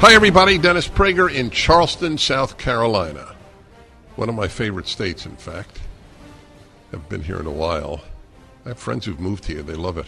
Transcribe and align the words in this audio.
Hi, 0.00 0.12
everybody. 0.12 0.58
Dennis 0.58 0.86
Prager 0.86 1.32
in 1.32 1.48
Charleston, 1.48 2.18
South 2.18 2.58
Carolina. 2.58 3.34
One 4.16 4.28
of 4.28 4.34
my 4.34 4.48
favorite 4.48 4.86
states, 4.86 5.24
in 5.24 5.36
fact. 5.36 5.80
I've 6.92 7.08
been 7.08 7.22
here 7.22 7.40
in 7.40 7.46
a 7.46 7.50
while. 7.50 8.02
I 8.66 8.70
have 8.70 8.78
friends 8.78 9.06
who've 9.06 9.18
moved 9.18 9.46
here. 9.46 9.62
They 9.62 9.74
love 9.74 9.96
it. 9.96 10.06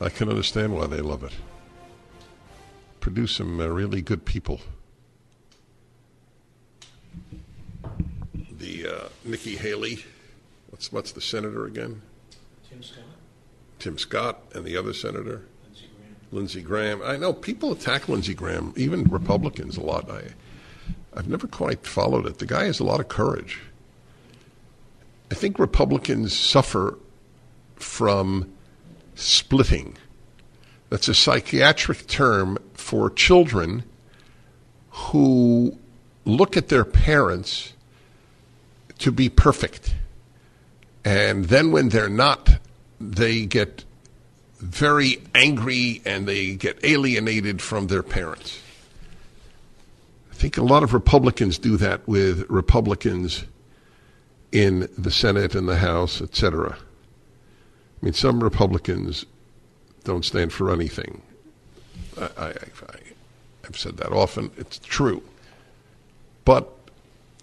I 0.00 0.10
can 0.10 0.28
understand 0.28 0.74
why 0.74 0.86
they 0.86 1.00
love 1.00 1.24
it. 1.24 1.32
Produce 3.00 3.32
some 3.32 3.58
uh, 3.60 3.66
really 3.66 4.02
good 4.02 4.24
people. 4.24 4.60
The 8.58 8.86
uh, 8.86 9.08
Nikki 9.24 9.56
Haley, 9.56 10.04
what's 10.68 10.92
what's 10.92 11.12
the 11.12 11.20
senator 11.20 11.64
again? 11.64 12.02
Tim 12.68 12.82
Scott. 12.82 13.04
Tim 13.78 13.98
Scott 13.98 14.42
and 14.54 14.64
the 14.64 14.76
other 14.76 14.92
senator, 14.92 15.46
Lindsey 16.34 16.62
Graham. 16.62 17.00
I 17.02 17.16
know 17.16 17.32
people 17.32 17.70
attack 17.70 18.08
Lindsey 18.08 18.34
Graham, 18.34 18.74
even 18.76 19.04
Republicans, 19.04 19.76
a 19.76 19.80
lot. 19.80 20.10
I, 20.10 20.22
I've 21.16 21.28
never 21.28 21.46
quite 21.46 21.86
followed 21.86 22.26
it. 22.26 22.38
The 22.38 22.46
guy 22.46 22.64
has 22.64 22.80
a 22.80 22.84
lot 22.84 22.98
of 22.98 23.06
courage. 23.06 23.60
I 25.30 25.36
think 25.36 25.60
Republicans 25.60 26.36
suffer 26.36 26.98
from 27.76 28.52
splitting. 29.14 29.96
That's 30.90 31.06
a 31.06 31.14
psychiatric 31.14 32.08
term 32.08 32.58
for 32.74 33.10
children 33.10 33.84
who 34.90 35.78
look 36.24 36.56
at 36.56 36.68
their 36.68 36.84
parents 36.84 37.74
to 38.98 39.12
be 39.12 39.28
perfect. 39.28 39.94
And 41.04 41.44
then 41.44 41.70
when 41.70 41.90
they're 41.90 42.08
not, 42.08 42.58
they 43.00 43.46
get 43.46 43.84
very 44.64 45.20
angry 45.34 46.00
and 46.06 46.26
they 46.26 46.54
get 46.54 46.78
alienated 46.82 47.60
from 47.60 47.88
their 47.88 48.02
parents. 48.02 48.58
I 50.30 50.34
think 50.34 50.56
a 50.56 50.62
lot 50.62 50.82
of 50.82 50.94
Republicans 50.94 51.58
do 51.58 51.76
that 51.76 52.06
with 52.08 52.48
Republicans 52.48 53.44
in 54.52 54.88
the 54.96 55.10
Senate 55.10 55.54
and 55.54 55.68
the 55.68 55.76
House, 55.76 56.22
etc. 56.22 56.76
I 56.76 58.04
mean, 58.04 58.14
some 58.14 58.42
Republicans 58.42 59.26
don't 60.02 60.24
stand 60.24 60.52
for 60.52 60.72
anything. 60.72 61.22
I, 62.18 62.24
I, 62.36 62.46
I, 62.46 62.98
I've 63.66 63.78
said 63.78 63.96
that 63.98 64.12
often. 64.12 64.50
It's 64.56 64.78
true. 64.78 65.22
But 66.44 66.70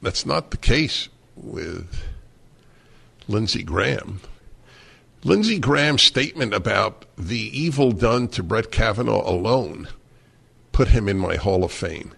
that's 0.02 0.26
not 0.26 0.52
the 0.52 0.58
case 0.58 1.10
with 1.36 2.04
Lindsey 3.28 3.64
Graham. 3.64 4.22
Lindsey 5.24 5.60
Graham's 5.60 6.02
statement 6.02 6.54
about 6.54 7.06
the 7.16 7.58
evil 7.58 7.92
done 7.92 8.28
to 8.30 8.42
Brett 8.42 8.72
Kavanaugh 8.72 9.30
alone 9.30 9.88
put 10.72 10.90
him 10.90 11.08
in 11.08 11.20
my 11.20 11.36
Hall 11.36 11.64
of 11.64 11.72
Fame. 11.72 12.14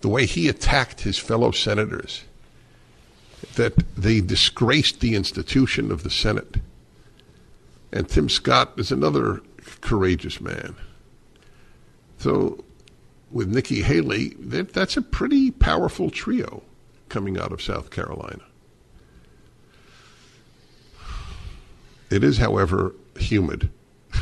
The 0.00 0.08
way 0.08 0.26
he 0.26 0.48
attacked 0.48 1.02
his 1.02 1.18
fellow 1.18 1.52
senators, 1.52 2.24
that 3.54 3.74
they 3.96 4.20
disgraced 4.20 5.00
the 5.00 5.14
institution 5.14 5.92
of 5.92 6.02
the 6.02 6.10
Senate. 6.10 6.56
And 7.92 8.08
Tim 8.08 8.28
Scott 8.28 8.72
is 8.78 8.90
another 8.90 9.42
courageous 9.80 10.40
man. 10.40 10.74
So, 12.18 12.64
with 13.30 13.48
Nikki 13.48 13.82
Haley, 13.82 14.30
that, 14.40 14.72
that's 14.72 14.96
a 14.96 15.02
pretty 15.02 15.50
powerful 15.52 16.10
trio 16.10 16.62
coming 17.08 17.38
out 17.38 17.52
of 17.52 17.62
South 17.62 17.90
Carolina. 17.90 18.42
It 22.10 22.24
is, 22.24 22.38
however, 22.38 22.92
humid. 23.16 23.70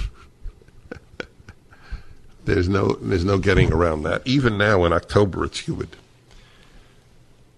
there's 2.45 2.69
no 2.69 2.93
there's 3.01 3.25
no 3.25 3.39
getting 3.39 3.73
around 3.73 4.03
that. 4.03 4.21
Even 4.27 4.59
now 4.59 4.85
in 4.85 4.93
October, 4.93 5.45
it's 5.45 5.61
humid. 5.61 5.97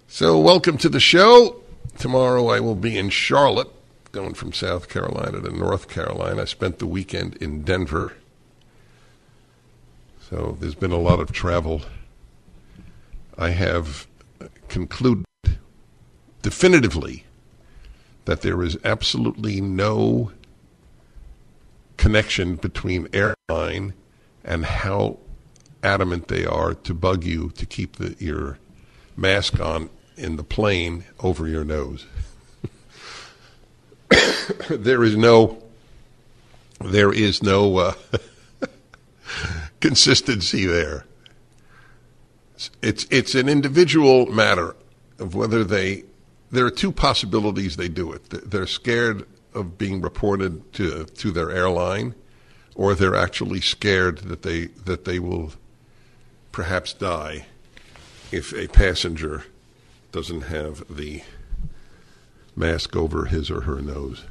So, 0.06 0.38
welcome 0.38 0.78
to 0.78 0.88
the 0.88 1.00
show. 1.00 1.56
Tomorrow, 1.98 2.48
I 2.48 2.60
will 2.60 2.76
be 2.76 2.96
in 2.96 3.10
Charlotte, 3.10 3.68
going 4.12 4.34
from 4.34 4.52
South 4.52 4.88
Carolina 4.88 5.40
to 5.40 5.50
North 5.50 5.88
Carolina. 5.88 6.42
I 6.42 6.44
spent 6.44 6.78
the 6.78 6.86
weekend 6.86 7.36
in 7.36 7.62
Denver. 7.62 8.12
So, 10.28 10.56
there's 10.60 10.76
been 10.76 10.92
a 10.92 10.98
lot 10.98 11.18
of 11.18 11.32
travel. 11.32 11.82
I 13.36 13.50
have 13.50 14.06
concluded 14.68 15.24
definitively 16.42 17.24
that 18.24 18.42
there 18.42 18.62
is 18.62 18.78
absolutely 18.84 19.60
no 19.60 20.32
connection 21.96 22.56
between 22.56 23.08
airline 23.12 23.94
and 24.44 24.64
how 24.64 25.18
adamant 25.82 26.28
they 26.28 26.44
are 26.44 26.74
to 26.74 26.94
bug 26.94 27.24
you 27.24 27.50
to 27.50 27.66
keep 27.66 27.96
the, 27.96 28.14
your 28.18 28.58
mask 29.16 29.60
on 29.60 29.90
in 30.16 30.36
the 30.36 30.44
plane 30.44 31.04
over 31.20 31.48
your 31.48 31.64
nose. 31.64 32.06
there 34.68 35.02
is 35.02 35.16
no 35.16 35.62
there 36.82 37.12
is 37.12 37.42
no 37.42 37.76
uh, 37.76 37.92
consistency 39.80 40.64
there. 40.64 41.04
It's 42.82 43.06
it's 43.10 43.34
an 43.34 43.48
individual 43.48 44.26
matter 44.26 44.74
of 45.18 45.34
whether 45.34 45.64
they 45.64 46.04
there 46.50 46.66
are 46.66 46.70
two 46.70 46.92
possibilities 46.92 47.76
they 47.76 47.88
do 47.88 48.12
it. 48.12 48.28
They're 48.50 48.66
scared 48.66 49.26
of 49.54 49.78
being 49.78 50.00
reported 50.00 50.72
to 50.74 51.04
to 51.04 51.30
their 51.30 51.50
airline, 51.50 52.14
or 52.74 52.94
they're 52.94 53.16
actually 53.16 53.60
scared 53.60 54.18
that 54.18 54.42
they 54.42 54.66
that 54.84 55.04
they 55.04 55.18
will 55.18 55.52
perhaps 56.52 56.92
die 56.92 57.46
if 58.32 58.52
a 58.52 58.68
passenger 58.68 59.44
doesn't 60.12 60.42
have 60.42 60.84
the 60.94 61.22
mask 62.56 62.96
over 62.96 63.26
his 63.26 63.50
or 63.50 63.62
her 63.62 63.80
nose. 63.80 64.24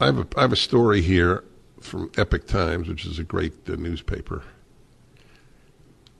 I 0.00 0.06
have 0.06 0.18
a, 0.18 0.26
I 0.36 0.42
have 0.42 0.52
a 0.52 0.56
story 0.56 1.02
here 1.02 1.44
from 1.80 2.10
Epoch 2.16 2.46
Times, 2.46 2.88
which 2.88 3.04
is 3.04 3.18
a 3.18 3.24
great 3.24 3.52
uh, 3.68 3.76
newspaper, 3.76 4.42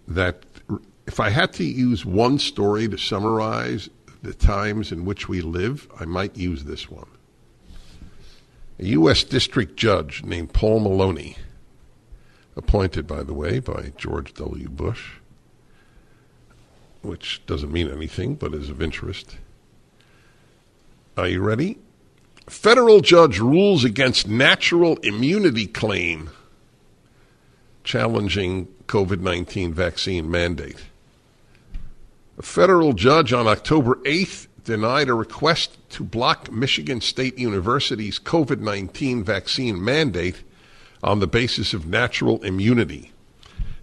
that 0.06 0.44
if 1.10 1.18
I 1.18 1.30
had 1.30 1.52
to 1.54 1.64
use 1.64 2.06
one 2.06 2.38
story 2.38 2.86
to 2.86 2.96
summarize 2.96 3.90
the 4.22 4.32
times 4.32 4.92
in 4.92 5.04
which 5.04 5.28
we 5.28 5.40
live, 5.40 5.88
I 5.98 6.04
might 6.04 6.36
use 6.36 6.62
this 6.62 6.88
one. 6.88 7.08
A 8.78 8.84
U.S. 8.84 9.24
District 9.24 9.76
Judge 9.76 10.22
named 10.22 10.52
Paul 10.52 10.78
Maloney, 10.78 11.36
appointed, 12.54 13.08
by 13.08 13.24
the 13.24 13.34
way, 13.34 13.58
by 13.58 13.92
George 13.96 14.34
W. 14.34 14.68
Bush, 14.68 15.14
which 17.02 17.44
doesn't 17.44 17.72
mean 17.72 17.90
anything 17.90 18.36
but 18.36 18.54
is 18.54 18.70
of 18.70 18.80
interest. 18.80 19.36
Are 21.16 21.26
you 21.26 21.40
ready? 21.40 21.80
Federal 22.46 23.00
judge 23.00 23.40
rules 23.40 23.82
against 23.82 24.28
natural 24.28 24.96
immunity 24.98 25.66
claim 25.66 26.30
challenging 27.82 28.68
COVID 28.86 29.18
19 29.18 29.74
vaccine 29.74 30.30
mandate. 30.30 30.84
A 32.40 32.42
federal 32.42 32.94
judge 32.94 33.34
on 33.34 33.46
October 33.46 33.96
8th 33.96 34.46
denied 34.64 35.10
a 35.10 35.14
request 35.14 35.76
to 35.90 36.02
block 36.02 36.50
Michigan 36.50 37.02
State 37.02 37.38
University's 37.38 38.18
COVID 38.18 38.60
19 38.60 39.22
vaccine 39.22 39.84
mandate 39.84 40.42
on 41.02 41.20
the 41.20 41.26
basis 41.26 41.74
of 41.74 41.84
natural 41.84 42.42
immunity. 42.42 43.12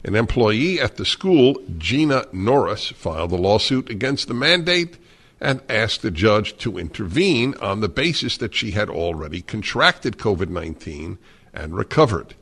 An 0.03 0.15
employee 0.15 0.81
at 0.81 0.97
the 0.97 1.05
school, 1.05 1.61
Jeanna 1.77 2.25
Norris, 2.31 2.87
filed 2.87 3.31
a 3.31 3.35
lawsuit 3.35 3.91
against 3.91 4.27
the 4.27 4.33
mandate 4.33 4.97
and 5.39 5.61
asked 5.69 6.01
the 6.01 6.09
judge 6.09 6.57
to 6.57 6.79
intervene 6.79 7.53
on 7.61 7.81
the 7.81 7.87
basis 7.87 8.37
that 8.37 8.55
she 8.55 8.71
had 8.71 8.89
already 8.89 9.43
contracted 9.43 10.17
COVID 10.17 10.49
19 10.49 11.19
and 11.53 11.75
recovered. 11.75 12.33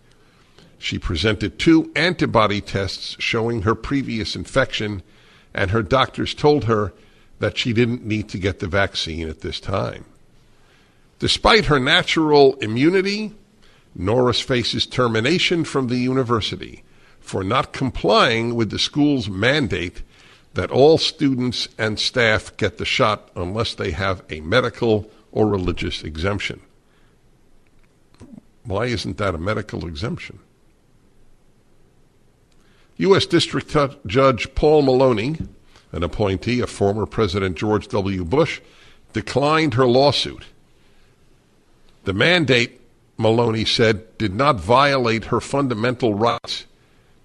She 0.77 0.97
presented 0.97 1.59
two 1.59 1.91
antibody 1.93 2.61
tests 2.61 3.17
showing 3.19 3.63
her 3.63 3.75
previous 3.75 4.33
infection, 4.33 5.03
and 5.55 5.71
her 5.71 5.81
doctors 5.81 6.35
told 6.35 6.65
her 6.65 6.93
that 7.39 7.57
she 7.57 7.73
didn't 7.73 8.05
need 8.05 8.29
to 8.29 8.37
get 8.37 8.59
the 8.59 8.67
vaccine 8.67 9.27
at 9.27 9.41
this 9.41 9.59
time. 9.59 10.05
Despite 11.17 11.65
her 11.65 11.79
natural 11.79 12.55
immunity, 12.55 13.33
Norris 13.95 14.41
faces 14.41 14.85
termination 14.85 15.63
from 15.63 15.87
the 15.87 15.95
university 15.95 16.83
for 17.21 17.43
not 17.43 17.73
complying 17.73 18.53
with 18.53 18.69
the 18.69 18.77
school's 18.77 19.29
mandate 19.29 20.03
that 20.53 20.71
all 20.71 20.97
students 20.97 21.67
and 21.77 21.99
staff 21.99 22.55
get 22.57 22.77
the 22.77 22.85
shot 22.85 23.31
unless 23.35 23.73
they 23.73 23.91
have 23.91 24.23
a 24.29 24.41
medical 24.41 25.09
or 25.31 25.47
religious 25.47 26.03
exemption. 26.03 26.61
Why 28.63 28.87
isn't 28.87 29.17
that 29.17 29.35
a 29.35 29.39
medical 29.39 29.87
exemption? 29.87 30.39
U.S. 32.97 33.25
District 33.25 33.75
Judge 34.05 34.53
Paul 34.55 34.83
Maloney, 34.83 35.37
an 35.91 36.03
appointee 36.03 36.61
of 36.61 36.69
former 36.69 37.05
President 37.05 37.57
George 37.57 37.87
W. 37.89 38.23
Bush, 38.23 38.61
declined 39.13 39.73
her 39.73 39.85
lawsuit. 39.85 40.43
The 42.05 42.13
mandate, 42.13 42.81
Maloney 43.17 43.65
said, 43.65 44.17
did 44.17 44.33
not 44.33 44.59
violate 44.59 45.25
her 45.25 45.41
fundamental 45.41 46.13
rights 46.13 46.65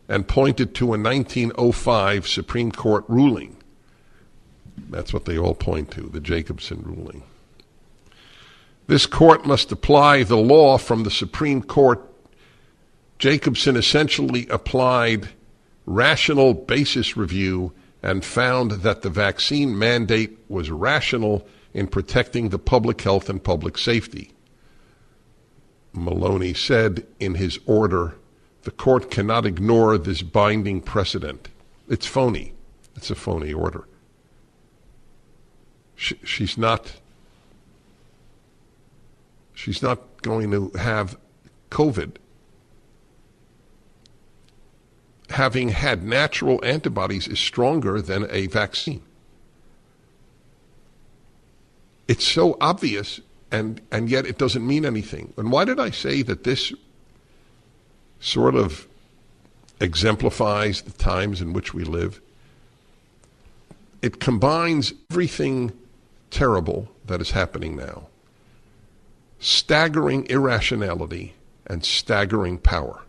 and 0.09 0.27
pointed 0.27 0.75
to 0.75 0.87
a 0.87 0.99
1905 0.99 2.27
Supreme 2.27 2.73
Court 2.73 3.05
ruling. 3.07 3.57
That's 4.89 5.13
what 5.13 5.25
they 5.25 5.39
all 5.39 5.55
point 5.55 5.91
to, 5.93 6.03
the 6.03 6.21
Jacobson 6.21 6.83
ruling. 6.85 7.23
This 8.89 9.07
court 9.07 9.47
must 9.47 9.71
apply 9.71 10.25
the 10.25 10.37
law 10.37 10.79
from 10.79 11.05
the 11.05 11.13
Supreme 11.13 11.63
Court. 11.63 12.01
Jacobson 13.21 13.77
essentially 13.77 14.49
applied 14.49 15.29
rational 15.91 16.55
basis 16.55 17.17
review 17.17 17.73
and 18.03 18.25
found 18.25 18.71
that 18.71 19.03
the 19.03 19.11
vaccine 19.11 19.77
mandate 19.77 20.39
was 20.49 20.71
rational 20.71 21.47
in 21.75 21.87
protecting 21.87 22.49
the 22.49 22.59
public 22.59 23.01
health 23.03 23.29
and 23.29 23.43
public 23.43 23.77
safety. 23.77 24.33
Maloney 25.93 26.55
said 26.55 27.07
in 27.19 27.35
his 27.35 27.59
order, 27.67 28.15
the 28.63 28.71
court 28.71 29.11
cannot 29.11 29.45
ignore 29.45 29.99
this 29.99 30.23
binding 30.23 30.81
precedent. 30.81 31.49
It's 31.89 32.07
phony. 32.07 32.53
It's 32.95 33.11
a 33.11 33.15
phony 33.15 33.53
order. 33.53 33.87
She, 35.97 36.17
she's 36.25 36.57
not 36.57 36.93
she's 39.55 39.83
not 39.83 40.23
going 40.23 40.51
to 40.53 40.71
have 40.79 41.19
COVID 41.71 42.17
having 45.41 45.71
had 45.71 46.03
natural 46.03 46.63
antibodies 46.63 47.27
is 47.27 47.39
stronger 47.39 48.03
than 48.03 48.27
a 48.31 48.47
vaccine. 48.49 49.01
It's 52.07 52.27
so 52.27 52.59
obvious, 52.61 53.21
and, 53.51 53.81
and 53.91 54.11
yet 54.11 54.27
it 54.27 54.37
doesn't 54.37 54.67
mean 54.67 54.85
anything. 54.85 55.33
And 55.39 55.51
why 55.51 55.65
did 55.65 55.81
I 55.81 55.93
say 55.93 56.21
that 56.25 56.45
this 56.45 56.75
sort 58.21 58.55
of 58.55 58.87
exemplifies 59.81 60.83
the 60.83 60.91
times 60.91 61.41
in 61.41 61.55
which 61.55 61.73
we 61.73 61.85
live? 61.85 62.21
It 64.03 64.21
combines 64.21 64.93
everything 65.11 65.73
terrible 66.29 66.91
that 67.07 67.23
is 67.23 67.31
happening 67.31 67.77
now 67.77 68.09
staggering 69.39 70.27
irrationality 70.27 71.35
and 71.67 71.83
staggering 71.83 72.59
power 72.59 73.01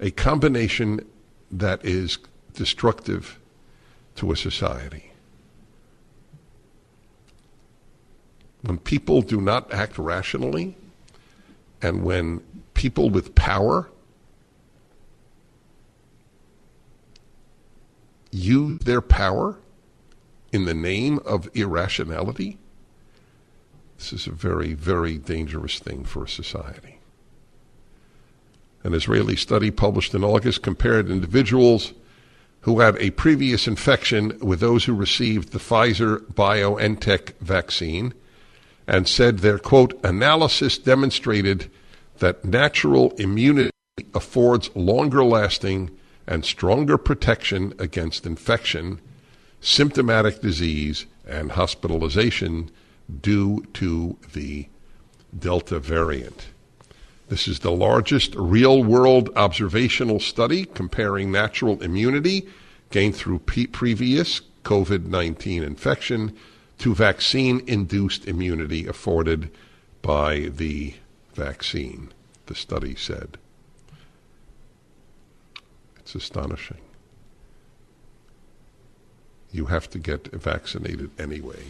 a 0.00 0.10
combination 0.10 1.00
that 1.52 1.84
is 1.84 2.18
destructive 2.54 3.38
to 4.16 4.32
a 4.32 4.36
society. 4.36 5.12
When 8.62 8.78
people 8.78 9.22
do 9.22 9.40
not 9.40 9.72
act 9.72 9.98
rationally, 9.98 10.76
and 11.80 12.04
when 12.04 12.42
people 12.74 13.10
with 13.10 13.34
power 13.34 13.90
use 18.30 18.78
their 18.80 19.00
power 19.00 19.58
in 20.52 20.64
the 20.64 20.74
name 20.74 21.18
of 21.24 21.48
irrationality, 21.54 22.58
this 23.98 24.12
is 24.12 24.26
a 24.26 24.32
very, 24.32 24.74
very 24.74 25.18
dangerous 25.18 25.78
thing 25.78 26.04
for 26.04 26.24
a 26.24 26.28
society. 26.28 26.91
An 28.84 28.94
Israeli 28.94 29.36
study 29.36 29.70
published 29.70 30.14
in 30.14 30.24
August 30.24 30.62
compared 30.62 31.10
individuals 31.10 31.92
who 32.62 32.80
had 32.80 32.96
a 32.98 33.10
previous 33.10 33.66
infection 33.66 34.38
with 34.40 34.60
those 34.60 34.84
who 34.84 34.94
received 34.94 35.52
the 35.52 35.58
Pfizer 35.58 36.20
BioNTech 36.32 37.34
vaccine 37.40 38.14
and 38.86 39.06
said 39.06 39.38
their 39.38 39.58
quote 39.58 39.98
analysis 40.04 40.78
demonstrated 40.78 41.70
that 42.18 42.44
natural 42.44 43.12
immunity 43.18 43.70
affords 44.14 44.70
longer 44.74 45.24
lasting 45.24 45.90
and 46.26 46.44
stronger 46.44 46.96
protection 46.96 47.74
against 47.78 48.26
infection, 48.26 49.00
symptomatic 49.60 50.40
disease, 50.40 51.06
and 51.26 51.52
hospitalization 51.52 52.70
due 53.20 53.64
to 53.74 54.16
the 54.32 54.68
Delta 55.36 55.78
variant. 55.80 56.48
This 57.32 57.48
is 57.48 57.60
the 57.60 57.72
largest 57.72 58.34
real 58.34 58.84
world 58.84 59.30
observational 59.36 60.20
study 60.20 60.66
comparing 60.66 61.32
natural 61.32 61.82
immunity 61.82 62.46
gained 62.90 63.16
through 63.16 63.38
previous 63.38 64.42
COVID 64.64 65.06
19 65.06 65.62
infection 65.62 66.36
to 66.76 66.94
vaccine 66.94 67.62
induced 67.66 68.28
immunity 68.28 68.86
afforded 68.86 69.50
by 70.02 70.40
the 70.40 70.92
vaccine, 71.32 72.12
the 72.48 72.54
study 72.54 72.94
said. 72.94 73.38
It's 76.00 76.14
astonishing. 76.14 76.82
You 79.50 79.64
have 79.72 79.88
to 79.88 79.98
get 79.98 80.26
vaccinated 80.32 81.10
anyway, 81.18 81.64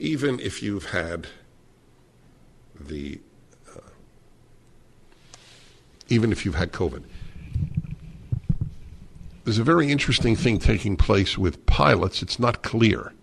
even 0.00 0.40
if 0.40 0.60
you've 0.60 0.86
had 0.86 1.28
the 2.74 3.20
even 6.10 6.32
if 6.32 6.44
you've 6.44 6.56
had 6.56 6.72
COVID. 6.72 7.02
There's 9.44 9.58
a 9.58 9.64
very 9.64 9.90
interesting 9.90 10.36
thing 10.36 10.58
taking 10.58 10.96
place 10.96 11.38
with 11.38 11.64
pilots. 11.64 12.22
It's 12.22 12.38
not 12.38 12.62
clear. 12.62 13.14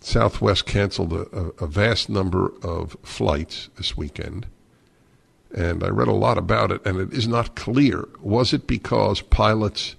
Southwest 0.00 0.66
canceled 0.66 1.12
a, 1.12 1.52
a, 1.62 1.66
vast 1.66 2.10
number 2.10 2.52
of 2.62 2.94
flights 3.02 3.70
this 3.76 3.96
weekend, 3.96 4.46
and 5.54 5.82
I 5.82 5.88
read 5.88 6.08
a 6.08 6.12
lot 6.12 6.36
about 6.36 6.70
it, 6.70 6.84
and 6.84 6.98
it 6.98 7.12
is 7.12 7.26
not 7.26 7.54
clear. 7.54 8.08
Was 8.20 8.52
it 8.52 8.66
because 8.66 9.22
pilots 9.22 9.96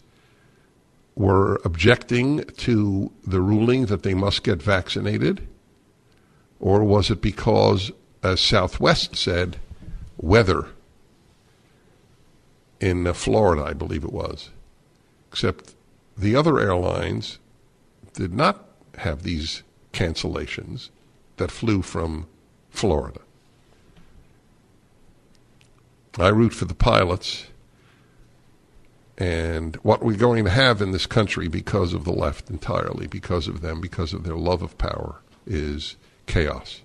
were 1.15 1.59
objecting 1.63 2.43
to 2.57 3.11
the 3.25 3.41
ruling 3.41 3.87
that 3.87 4.03
they 4.03 4.13
must 4.13 4.43
get 4.43 4.61
vaccinated? 4.61 5.47
Or 6.59 6.83
was 6.83 7.09
it 7.09 7.21
because, 7.21 7.91
as 8.21 8.39
Southwest 8.39 9.15
said, 9.15 9.57
weather 10.17 10.67
in 12.79 13.07
uh, 13.07 13.13
Florida, 13.13 13.63
I 13.63 13.73
believe 13.73 14.03
it 14.03 14.13
was. 14.13 14.49
Except 15.31 15.75
the 16.17 16.35
other 16.35 16.59
airlines 16.59 17.39
did 18.13 18.33
not 18.33 18.69
have 18.97 19.23
these 19.23 19.63
cancellations 19.93 20.89
that 21.37 21.51
flew 21.51 21.81
from 21.81 22.27
Florida. 22.69 23.19
I 26.17 26.29
root 26.29 26.53
for 26.53 26.65
the 26.65 26.75
pilots. 26.75 27.47
And 29.17 29.75
what 29.77 30.03
we're 30.03 30.17
going 30.17 30.43
to 30.45 30.51
have 30.51 30.81
in 30.81 30.91
this 30.91 31.05
country 31.05 31.47
because 31.47 31.93
of 31.93 32.03
the 32.03 32.11
left 32.11 32.49
entirely, 32.49 33.07
because 33.07 33.47
of 33.47 33.61
them, 33.61 33.79
because 33.79 34.13
of 34.13 34.23
their 34.23 34.35
love 34.35 34.61
of 34.61 34.77
power, 34.77 35.21
is 35.45 35.95
chaos. 36.25 36.81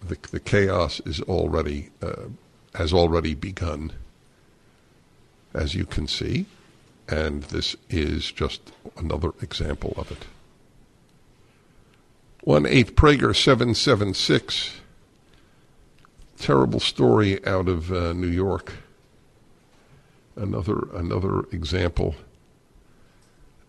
The, 0.00 0.16
the 0.30 0.40
chaos 0.40 1.00
is 1.00 1.20
already 1.22 1.90
uh, 2.02 2.28
has 2.74 2.92
already 2.92 3.34
begun 3.34 3.92
as 5.54 5.74
you 5.74 5.84
can 5.84 6.06
see, 6.06 6.46
and 7.08 7.42
this 7.44 7.76
is 7.90 8.30
just 8.30 8.72
another 8.96 9.32
example 9.40 9.94
of 9.96 10.10
it. 10.10 10.26
1 12.42 12.66
8 12.66 12.96
Prager 12.96 13.36
776. 13.36 14.80
Terrible 16.38 16.80
story 16.80 17.44
out 17.46 17.68
of 17.68 17.92
uh, 17.92 18.12
New 18.12 18.28
York. 18.28 18.72
Another, 20.34 20.88
another 20.94 21.40
example 21.52 22.16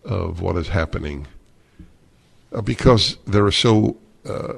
of 0.04 0.40
what 0.40 0.56
is 0.56 0.68
happening. 0.68 1.26
Uh, 2.52 2.62
because 2.62 3.16
there 3.26 3.46
is 3.46 3.56
so 3.56 3.96
uh, 4.28 4.54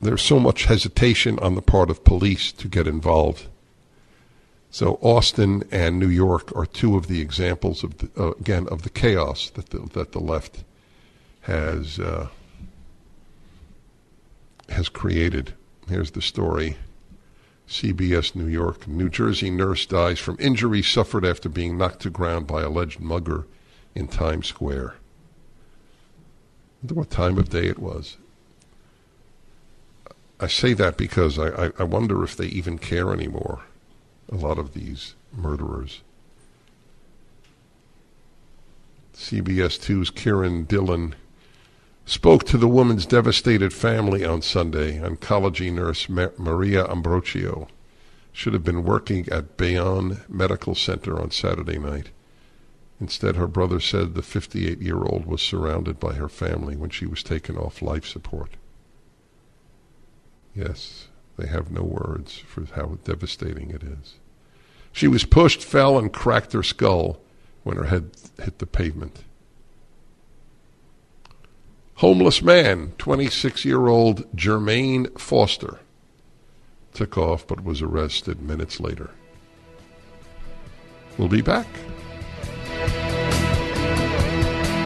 there's 0.00 0.22
so 0.22 0.38
much 0.40 0.64
hesitation 0.64 1.38
on 1.40 1.54
the 1.54 1.62
part 1.62 1.90
of 1.90 2.04
police 2.04 2.52
to 2.52 2.68
get 2.68 2.86
involved 2.86 3.46
so 4.70 4.98
Austin 5.02 5.64
and 5.70 5.98
New 5.98 6.08
York 6.08 6.54
are 6.56 6.66
two 6.66 6.96
of 6.96 7.08
the 7.08 7.20
examples 7.20 7.82
of 7.82 7.98
the, 7.98 8.10
uh, 8.16 8.30
again 8.32 8.68
of 8.68 8.82
the 8.82 8.90
chaos 8.90 9.50
that 9.50 9.70
the, 9.70 9.80
that 9.92 10.12
the 10.12 10.20
left 10.20 10.64
has 11.42 11.98
uh, 11.98 12.28
has 14.68 14.88
created. 14.88 15.54
Here's 15.88 16.12
the 16.12 16.22
story. 16.22 16.76
CBS 17.68 18.34
New 18.34 18.46
York. 18.46 18.86
New 18.88 19.08
Jersey 19.08 19.50
nurse 19.50 19.86
dies 19.86 20.18
from 20.18 20.36
injuries 20.40 20.88
suffered 20.88 21.24
after 21.24 21.48
being 21.48 21.78
knocked 21.78 22.02
to 22.02 22.10
ground 22.10 22.46
by 22.46 22.62
alleged 22.62 23.00
mugger 23.00 23.46
in 23.94 24.08
Times 24.08 24.48
Square. 24.48 24.94
I 24.96 26.82
wonder 26.82 26.94
what 26.94 27.10
time 27.10 27.38
of 27.38 27.50
day 27.50 27.66
it 27.66 27.78
was. 27.78 28.16
I 30.40 30.46
say 30.46 30.72
that 30.72 30.96
because 30.96 31.38
I, 31.38 31.66
I, 31.66 31.70
I 31.78 31.82
wonder 31.84 32.24
if 32.24 32.36
they 32.36 32.46
even 32.46 32.78
care 32.78 33.12
anymore, 33.12 33.62
a 34.30 34.36
lot 34.36 34.58
of 34.58 34.74
these 34.74 35.14
murderers. 35.32 36.02
CBS 39.14 39.78
2's 39.78 40.10
Kiran 40.10 40.66
Dhillon 40.66 41.14
spoke 42.06 42.44
to 42.44 42.56
the 42.56 42.68
woman's 42.68 43.06
devastated 43.06 43.72
family 43.72 44.24
on 44.24 44.42
Sunday. 44.42 44.98
Oncology 44.98 45.72
nurse 45.72 46.08
Ma- 46.08 46.28
Maria 46.38 46.88
Ambrosio 46.88 47.68
should 48.32 48.54
have 48.54 48.64
been 48.64 48.84
working 48.84 49.28
at 49.28 49.56
Bayonne 49.56 50.22
Medical 50.28 50.74
Center 50.74 51.20
on 51.20 51.30
Saturday 51.30 51.78
night. 51.78 52.08
Instead, 53.00 53.36
her 53.36 53.46
brother 53.46 53.80
said 53.80 54.14
the 54.14 54.22
58 54.22 54.80
year 54.80 55.02
old 55.02 55.26
was 55.26 55.42
surrounded 55.42 55.98
by 55.98 56.14
her 56.14 56.28
family 56.28 56.76
when 56.76 56.90
she 56.90 57.06
was 57.06 57.22
taken 57.22 57.56
off 57.56 57.82
life 57.82 58.06
support. 58.06 58.50
Yes, 60.54 61.08
they 61.36 61.46
have 61.46 61.70
no 61.70 61.82
words 61.82 62.38
for 62.38 62.64
how 62.74 62.98
devastating 63.04 63.70
it 63.70 63.82
is. 63.82 64.19
She 64.92 65.08
was 65.08 65.24
pushed, 65.24 65.62
fell, 65.62 65.98
and 65.98 66.12
cracked 66.12 66.52
her 66.52 66.62
skull 66.62 67.20
when 67.62 67.76
her 67.76 67.84
head 67.84 68.10
hit 68.42 68.58
the 68.58 68.66
pavement. 68.66 69.24
Homeless 71.96 72.40
man, 72.40 72.92
26 72.98 73.64
year 73.64 73.86
old 73.86 74.30
Jermaine 74.34 75.18
Foster, 75.18 75.80
took 76.94 77.18
off 77.18 77.46
but 77.46 77.62
was 77.62 77.82
arrested 77.82 78.40
minutes 78.40 78.80
later. 78.80 79.10
We'll 81.18 81.28
be 81.28 81.42
back. 81.42 81.66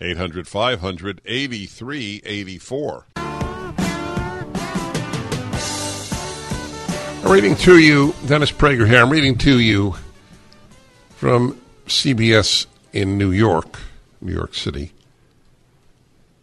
800 0.00 0.46
500 0.46 1.20
8384. 1.24 3.06
I'm 7.26 7.32
reading 7.32 7.56
to 7.56 7.78
you, 7.78 8.14
Dennis 8.26 8.52
Prager 8.52 8.86
here. 8.86 9.02
I'm 9.02 9.10
reading 9.10 9.36
to 9.38 9.58
you 9.58 9.96
from 11.16 11.60
CBS 11.86 12.66
in 12.92 13.18
New 13.18 13.32
York, 13.32 13.80
New 14.20 14.32
York 14.32 14.54
City. 14.54 14.92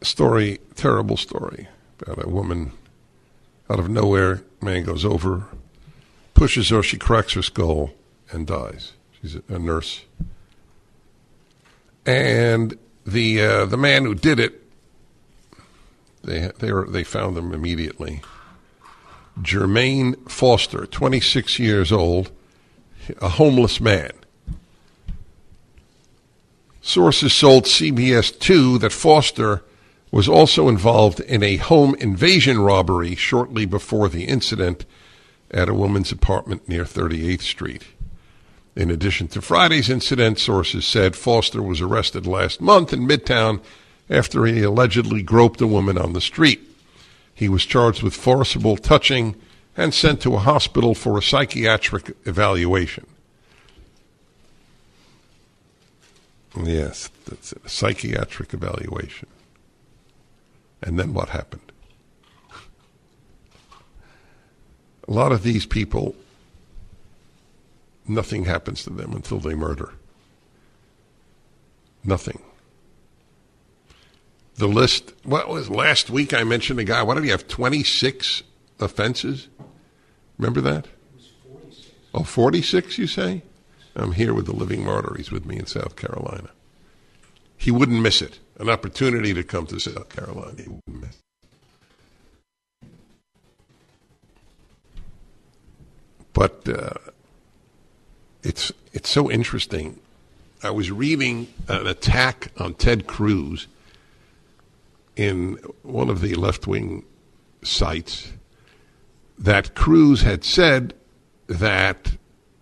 Story, 0.01 0.59
terrible 0.75 1.15
story 1.15 1.67
about 2.01 2.25
a 2.25 2.27
woman 2.27 2.73
out 3.69 3.79
of 3.79 3.87
nowhere. 3.87 4.41
Man 4.61 4.83
goes 4.83 5.05
over, 5.05 5.45
pushes 6.33 6.69
her, 6.69 6.83
she 6.83 6.97
cracks 6.97 7.33
her 7.33 7.41
skull, 7.41 7.91
and 8.31 8.45
dies. 8.45 8.93
She's 9.21 9.37
a 9.47 9.59
nurse. 9.59 10.03
And 12.05 12.77
the 13.05 13.41
uh, 13.41 13.65
the 13.65 13.77
man 13.77 14.05
who 14.05 14.15
did 14.15 14.39
it, 14.39 14.61
they 16.23 16.51
they 16.59 16.71
were, 16.71 16.87
they 16.87 17.03
found 17.03 17.37
him 17.37 17.53
immediately. 17.53 18.21
Jermaine 19.41 20.29
Foster, 20.29 20.85
26 20.85 21.57
years 21.57 21.91
old, 21.91 22.31
a 23.19 23.29
homeless 23.29 23.81
man. 23.81 24.11
Sources 26.81 27.39
told 27.39 27.63
CBS 27.63 28.37
2 28.37 28.77
that 28.79 28.91
Foster 28.91 29.63
was 30.11 30.29
also 30.29 30.69
involved 30.69 31.19
in 31.21 31.41
a 31.41 31.55
home 31.55 31.95
invasion 31.95 32.59
robbery 32.59 33.15
shortly 33.15 33.65
before 33.65 34.09
the 34.09 34.25
incident 34.25 34.85
at 35.49 35.69
a 35.69 35.73
woman's 35.73 36.11
apartment 36.11 36.67
near 36.67 36.83
38th 36.83 37.41
Street. 37.41 37.83
In 38.75 38.89
addition 38.89 39.27
to 39.29 39.41
Friday's 39.41 39.89
incident, 39.89 40.39
sources 40.39 40.85
said 40.85 41.15
Foster 41.15 41.61
was 41.61 41.79
arrested 41.79 42.25
last 42.25 42.59
month 42.59 42.91
in 42.91 43.07
Midtown 43.07 43.61
after 44.09 44.45
he 44.45 44.63
allegedly 44.63 45.21
groped 45.21 45.61
a 45.61 45.67
woman 45.67 45.97
on 45.97 46.13
the 46.13 46.21
street. 46.21 46.61
He 47.35 47.47
was 47.47 47.65
charged 47.65 48.01
with 48.01 48.15
forcible 48.15 48.77
touching 48.77 49.35
and 49.77 49.93
sent 49.93 50.21
to 50.21 50.35
a 50.35 50.39
hospital 50.39 50.95
for 50.95 51.17
a 51.17 51.21
psychiatric 51.21 52.15
evaluation. 52.25 53.05
Yes, 56.61 57.09
that's 57.25 57.53
it, 57.53 57.61
a 57.65 57.69
psychiatric 57.69 58.53
evaluation. 58.53 59.27
And 60.81 60.99
then 60.99 61.13
what 61.13 61.29
happened? 61.29 61.71
A 65.07 65.11
lot 65.11 65.31
of 65.31 65.43
these 65.43 65.65
people 65.65 66.15
nothing 68.07 68.45
happens 68.45 68.83
to 68.83 68.89
them 68.89 69.13
until 69.13 69.39
they 69.39 69.55
murder. 69.55 69.93
Nothing. 72.03 72.41
The 74.55 74.67
list, 74.67 75.13
what 75.23 75.49
was 75.49 75.69
last 75.69 76.09
week 76.09 76.33
I 76.33 76.43
mentioned 76.43 76.79
a 76.79 76.83
guy, 76.83 77.01
what 77.01 77.15
did 77.15 77.23
he 77.23 77.31
have, 77.31 77.47
26 77.47 78.43
offenses? 78.79 79.47
Remember 80.37 80.61
that? 80.61 80.87
46. 81.51 81.91
Oh, 82.13 82.23
46, 82.23 82.97
you 82.97 83.07
say? 83.07 83.41
I'm 83.95 84.11
here 84.13 84.33
with 84.33 84.45
the 84.45 84.55
living 84.55 84.83
martyr. 84.83 85.15
He's 85.15 85.31
with 85.31 85.45
me 85.45 85.57
in 85.57 85.65
South 85.65 85.95
Carolina. 85.95 86.49
He 87.57 87.71
wouldn't 87.71 88.01
miss 88.01 88.21
it. 88.21 88.39
An 88.59 88.69
opportunity 88.69 89.33
to 89.33 89.43
come 89.43 89.65
to 89.67 89.79
South 89.79 90.09
Carolina. 90.09 90.55
He 90.57 90.69
wouldn't 90.69 91.01
miss 91.01 91.17
But 96.33 96.67
uh, 96.67 96.93
it's 98.43 98.71
it's 98.91 99.09
so 99.09 99.31
interesting. 99.31 99.99
I 100.61 100.69
was 100.69 100.91
reading 100.91 101.47
an 101.67 101.87
attack 101.87 102.51
on 102.57 102.75
Ted 102.75 103.07
Cruz 103.07 103.67
in 105.15 105.57
one 105.81 106.09
of 106.09 106.21
the 106.21 106.35
left 106.35 106.67
wing 106.67 107.05
sites 107.61 108.33
that 109.37 109.75
Cruz 109.75 110.21
had 110.21 110.43
said 110.43 110.93
that 111.47 112.17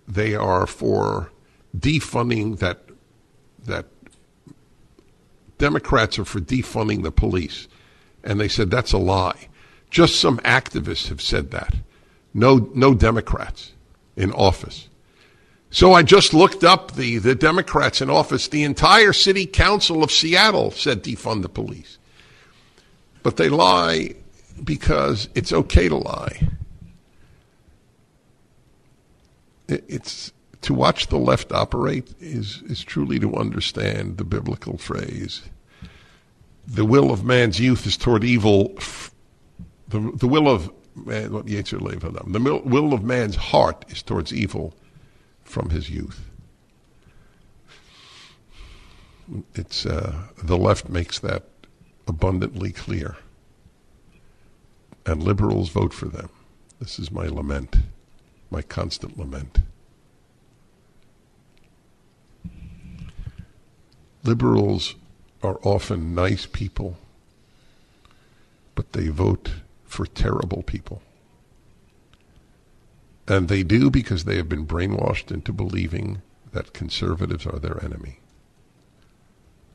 they 0.08 0.36
are 0.36 0.66
for 0.66 1.32
defunding 1.78 2.60
that 2.60 2.80
that 3.66 3.86
Democrats 5.58 6.18
are 6.18 6.26
for 6.26 6.40
defunding 6.40 7.04
the 7.04 7.12
police. 7.12 7.68
And 8.24 8.40
they 8.40 8.48
said 8.48 8.72
that's 8.72 8.94
a 8.94 8.98
lie. 8.98 9.48
Just 9.90 10.20
some 10.20 10.38
activists 10.40 11.10
have 11.10 11.22
said 11.22 11.52
that. 11.52 11.76
No 12.34 12.70
no 12.74 12.94
Democrats 12.94 13.74
in 14.16 14.32
office. 14.32 14.90
So 15.74 15.94
I 15.94 16.04
just 16.04 16.34
looked 16.34 16.66
up 16.66 16.96
the, 16.96 17.18
the 17.18 17.34
Democrats 17.34 18.02
in 18.02 18.10
office. 18.10 18.50
The 18.50 18.64
entire 18.64 19.14
city 19.14 19.46
council 19.46 20.04
of 20.04 20.12
Seattle 20.12 20.72
said 20.72 21.02
defund 21.02 21.44
the 21.44 21.50
police. 21.50 21.98
But 23.24 23.38
they 23.38 23.48
lie 23.48 24.16
because 24.62 25.30
it's 25.34 25.54
okay 25.54 25.88
to 25.88 25.96
lie. 25.96 26.50
It's 29.70 30.34
to 30.64 30.74
watch 30.74 31.08
the 31.08 31.18
left 31.18 31.54
operate 31.54 32.14
is, 32.20 32.62
is 32.64 32.84
truly 32.84 33.18
to 33.20 33.34
understand 33.36 34.18
the 34.18 34.26
biblical 34.26 34.78
phrase. 34.78 35.42
The 36.68 36.86
will 36.86 37.12
of 37.12 37.24
man's 37.24 37.62
youth 37.62 37.88
is 37.88 37.96
toward 37.96 38.26
evil. 38.26 38.78
The, 39.88 40.12
the 40.16 40.28
will 40.28 40.50
of 40.50 40.70
man. 40.96 41.32
The 41.32 42.62
will 42.66 42.94
of 42.94 43.04
man's 43.04 43.36
heart 43.38 43.86
is 43.88 44.04
towards 44.04 44.34
evil 44.34 44.74
from 45.52 45.70
his 45.70 45.90
youth. 45.90 46.30
It's 49.54 49.86
uh, 49.86 50.28
the 50.42 50.58
left 50.58 50.90
makes 50.90 51.20
that 51.20 51.44
abundantly 52.08 52.72
clear, 52.72 53.18
and 55.06 55.22
liberals 55.22 55.70
vote 55.70 55.94
for 55.94 56.08
them. 56.08 56.30
This 56.80 56.98
is 56.98 57.12
my 57.12 57.28
lament, 57.28 57.76
my 58.50 58.62
constant 58.62 59.18
lament. 59.18 59.60
Liberals 64.24 64.96
are 65.44 65.60
often 65.64 66.14
nice 66.14 66.46
people, 66.46 66.98
but 68.76 68.94
they 68.94 69.08
vote 69.08 69.52
for 69.86 70.06
terrible 70.06 70.64
people. 70.64 71.02
And 73.28 73.48
they 73.48 73.64
do 73.64 73.90
because 73.90 74.24
they 74.24 74.38
have 74.38 74.50
been 74.50 74.66
brainwashed 74.66 75.32
into 75.32 75.54
believing 75.54 76.22
that 76.52 76.74
conservatives 76.74 77.46
are 77.46 77.60
their 77.60 77.84
enemy. 77.84 78.20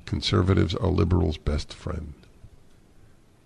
Conservatives 0.05 0.75
are 0.75 0.89
liberals' 0.89 1.39
best 1.39 1.73
friend. 1.73 2.15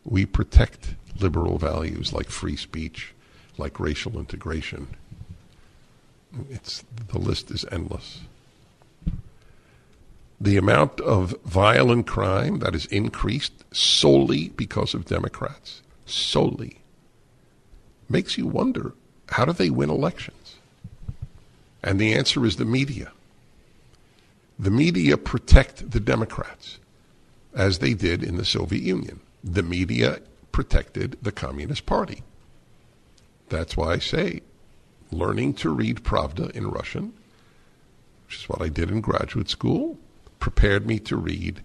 We 0.05 0.27
protect 0.27 0.95
liberal 1.19 1.59
values 1.59 2.13
like 2.13 2.29
free 2.29 2.57
speech, 2.57 3.15
like 3.57 3.79
racial 3.79 4.19
integration. 4.19 4.89
It's, 6.49 6.85
the 7.09 7.19
list 7.19 7.51
is 7.51 7.65
endless. 7.71 8.21
The 10.41 10.57
amount 10.57 11.01
of 11.01 11.35
violent 11.45 12.07
crime 12.07 12.61
that 12.61 12.73
has 12.73 12.87
increased 12.87 13.65
solely 13.73 14.49
because 14.51 14.95
of 14.95 15.05
Democrats, 15.05 15.83
solely, 16.07 16.81
makes 18.09 18.39
you 18.39 18.47
wonder 18.47 18.95
how 19.31 19.45
do 19.45 19.53
they 19.53 19.71
win 19.71 19.91
elections? 19.91 20.57
And 21.83 21.99
the 21.99 22.13
answer 22.13 22.45
is 22.45 22.57
the 22.57 22.65
media. 22.65 23.13
The 24.59 24.71
media 24.71 25.17
protect 25.17 25.91
the 25.91 26.01
Democrats, 26.01 26.79
as 27.55 27.79
they 27.79 27.95
did 27.95 28.23
in 28.23 28.37
the 28.37 28.45
Soviet 28.45 28.83
Union. 28.83 29.21
The 29.43 29.63
media 29.63 30.21
protected 30.53 31.17
the 31.23 31.33
Communist 31.33 31.87
Party. 31.87 32.23
That's 33.49 33.77
why 33.77 33.93
I 33.95 33.99
say 33.99 34.43
learning 35.13 35.55
to 35.55 35.71
read 35.71 36.05
Pravda 36.05 36.51
in 36.51 36.71
Russian, 36.71 37.13
which 38.27 38.39
is 38.39 38.49
what 38.49 38.63
I 38.63 38.69
did 38.69 38.91
in 38.91 39.01
graduate 39.01 39.49
school, 39.49 39.99
prepared 40.39 40.87
me 40.87 40.99
to 41.01 41.17
read 41.17 41.65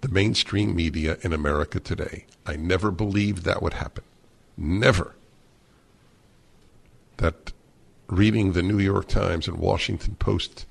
the 0.00 0.08
mainstream 0.08 0.74
media 0.74 1.18
in 1.22 1.32
America 1.32 1.78
today. 1.78 2.24
I 2.46 2.56
never 2.56 2.90
believed 2.90 3.44
that 3.44 3.62
would 3.62 3.74
happen. 3.74 4.04
Never. 4.56 5.14
That 7.20 7.52
reading 8.08 8.52
the 8.52 8.62
New 8.62 8.78
York 8.78 9.06
Times 9.06 9.46
and 9.46 9.58
Washington 9.58 10.14
Post 10.14 10.64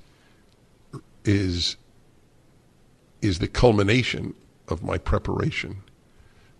is 1.24 1.76
is 3.22 3.38
the 3.38 3.46
culmination 3.46 4.34
of 4.66 4.82
my 4.82 4.98
preparation 4.98 5.84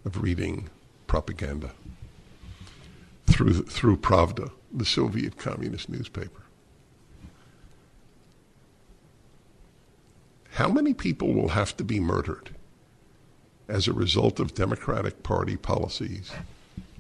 of 0.05 0.23
reading 0.23 0.69
propaganda 1.09 1.73
through 3.27 3.65
through 3.65 3.97
Pravda, 3.97 4.53
the 4.73 4.85
Soviet 4.85 5.37
communist 5.37 5.89
newspaper. 5.89 6.43
How 10.51 10.69
many 10.69 10.95
people 10.95 11.35
will 11.35 11.49
have 11.49 11.77
to 11.79 11.83
be 11.83 11.99
murdered 11.99 12.51
as 13.67 13.89
a 13.89 13.93
result 13.93 14.39
of 14.39 14.55
Democratic 14.55 15.25
Party 15.25 15.57
policies 15.57 16.31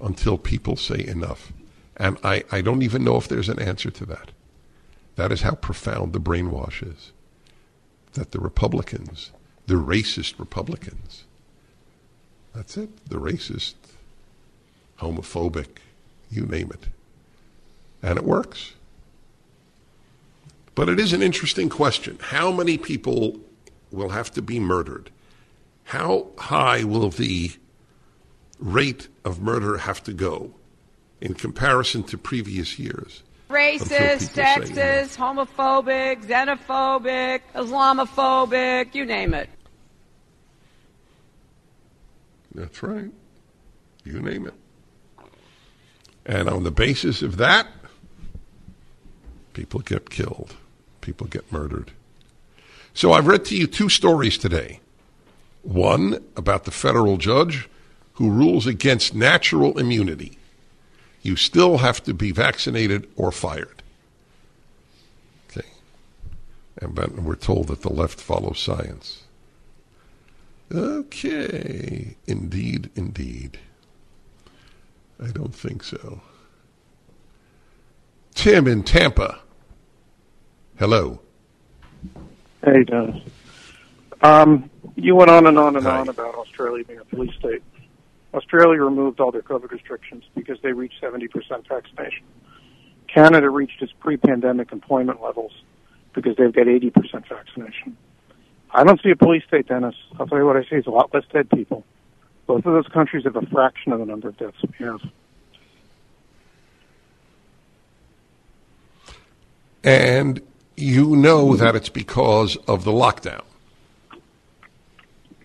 until 0.01 0.37
people 0.37 0.75
say 0.75 1.07
enough? 1.07 1.53
And 2.01 2.17
I, 2.25 2.45
I 2.51 2.63
don't 2.63 2.81
even 2.83 3.05
know 3.05 3.17
if 3.17 3.29
there's 3.29 3.51
an 3.51 3.61
answer 3.61 3.91
to 3.91 4.07
that. 4.07 4.31
That 5.17 5.31
is 5.31 5.43
how 5.43 5.55
profound 5.55 6.15
the 6.15 6.19
brainwash 6.19 6.83
is 6.83 7.13
that 8.15 8.33
the 8.33 8.41
Republicans, 8.41 9.33
the 9.67 9.75
racist 9.75 10.39
Republicans, 10.39 11.25
that's 12.55 12.79
it, 12.79 13.07
the 13.07 13.21
racist, 13.21 13.75
homophobic, 14.99 15.77
you 16.31 16.47
name 16.47 16.71
it. 16.73 16.87
And 18.03 18.19
it 18.19 18.25
works. 18.25 18.73
But 20.75 20.89
it 20.89 20.99
is 20.99 21.13
an 21.13 21.23
interesting 21.23 21.69
question. 21.69 22.19
How 22.21 22.51
many 22.51 22.79
people 22.79 23.39
will 23.91 24.09
have 24.09 24.31
to 24.33 24.41
be 24.43 24.59
murdered? 24.59 25.11
How 25.85 26.29
high 26.39 26.83
will 26.83 27.11
the 27.11 27.53
rate 28.59 29.09
of 29.23 29.43
murder 29.43 29.77
have 29.77 30.03
to 30.05 30.15
go 30.15 30.55
in 31.21 31.35
comparison 31.35 32.03
to 32.05 32.19
previous 32.19 32.79
years? 32.79 33.23
Racist, 33.49 34.33
sexist, 34.35 35.17
homophobic, 35.17 36.25
xenophobic, 36.25 37.41
Islamophobic, 37.55 38.95
you 38.95 39.05
name 39.05 39.35
it. 39.35 39.49
That's 42.55 42.83
right. 42.83 43.11
You 44.05 44.21
name 44.21 44.47
it. 44.47 44.55
And 46.27 46.49
on 46.49 46.63
the 46.63 46.71
basis 46.71 47.23
of 47.23 47.39
that, 47.39 47.67
people 49.53 49.81
get 49.81 50.11
killed, 50.11 50.55
people 51.01 51.27
get 51.27 51.51
murdered. 51.51 51.91
So 52.95 53.13
I've 53.13 53.27
read 53.27 53.45
to 53.47 53.57
you 53.57 53.67
two 53.67 53.89
stories 53.89 54.39
today. 54.39 54.81
One 55.63 56.23
about 56.37 56.65
the 56.65 56.71
federal 56.71 57.17
judge 57.17 57.69
who 58.15 58.31
rules 58.31 58.67
against 58.67 59.15
natural 59.15 59.79
immunity. 59.79 60.39
You 61.23 61.37
still 61.37 61.79
have 61.79 62.03
to 62.05 62.15
be 62.15 62.33
vaccinated 62.33 63.09
or 63.17 63.31
fired. 63.31 63.83
Okay. 65.51 65.69
And 66.81 66.95
but 66.95 67.13
we're 67.13 67.35
told 67.35 67.69
that 67.69 67.83
the 67.83 67.93
left 67.93 68.21
follows 68.21 68.59
science. 68.59 69.25
Okay. 70.73 72.17
Indeed, 72.27 72.91
indeed. 72.95 73.59
I 75.23 75.31
don't 75.31 75.55
think 75.55 75.83
so. 75.83 76.23
Tim 78.35 78.67
in 78.67 78.83
Tampa. 78.85 79.41
Hello. 80.79 81.21
Hey, 82.65 82.85
Dennis. 82.85 83.23
Um, 84.23 84.71
you 84.97 85.15
went 85.15 85.31
on 85.31 85.47
and 85.47 85.59
on 85.59 85.77
and 85.77 85.85
Hi. 85.85 85.99
on 86.01 86.09
about 86.09 86.35
Australia 86.35 86.85
being 86.85 87.01
a 87.01 87.05
police 87.05 87.35
state. 87.39 87.63
Australia 88.33 88.83
removed 88.83 89.21
all 89.21 89.33
their 89.33 89.43
COVID 89.43 89.71
restrictions 89.71 90.25
because 90.35 90.59
they 90.63 90.73
reached 90.73 91.03
70% 91.03 91.31
vaccination. 91.69 92.25
Canada 93.13 93.51
reached 93.51 93.83
its 93.83 93.93
pre-pandemic 93.93 94.73
employment 94.73 95.21
levels 95.21 95.53
because 96.15 96.37
they've 96.37 96.53
got 96.53 96.67
80% 96.67 97.29
vaccination. 97.29 97.97
I 98.73 98.85
don't 98.85 99.01
see 99.03 99.11
a 99.11 99.17
police 99.17 99.43
state, 99.49 99.67
Dennis. 99.67 99.97
I'll 100.19 100.27
tell 100.27 100.39
you 100.39 100.47
what 100.47 100.57
I 100.57 100.63
see 100.65 100.77
is 100.77 100.87
a 100.87 100.91
lot 100.91 101.13
less 101.13 101.25
dead 101.33 101.51
people. 101.51 101.85
Both 102.47 102.67
of 102.67 102.73
those 102.73 102.87
countries 102.89 103.25
have 103.25 103.37
a 103.37 103.43
fraction 103.47 103.93
of 103.93 103.99
the 103.99 104.07
number 104.07 104.29
of 104.29 104.37
deaths 104.37 104.59
we 104.63 104.87
have. 104.87 105.01
And 109.83 110.41
you 110.77 111.17
know 111.17 111.57
that 111.57 111.75
it's 111.75 111.89
because 111.89 112.57
of 112.69 112.85
the 112.85 112.93
lockdown. 112.93 113.43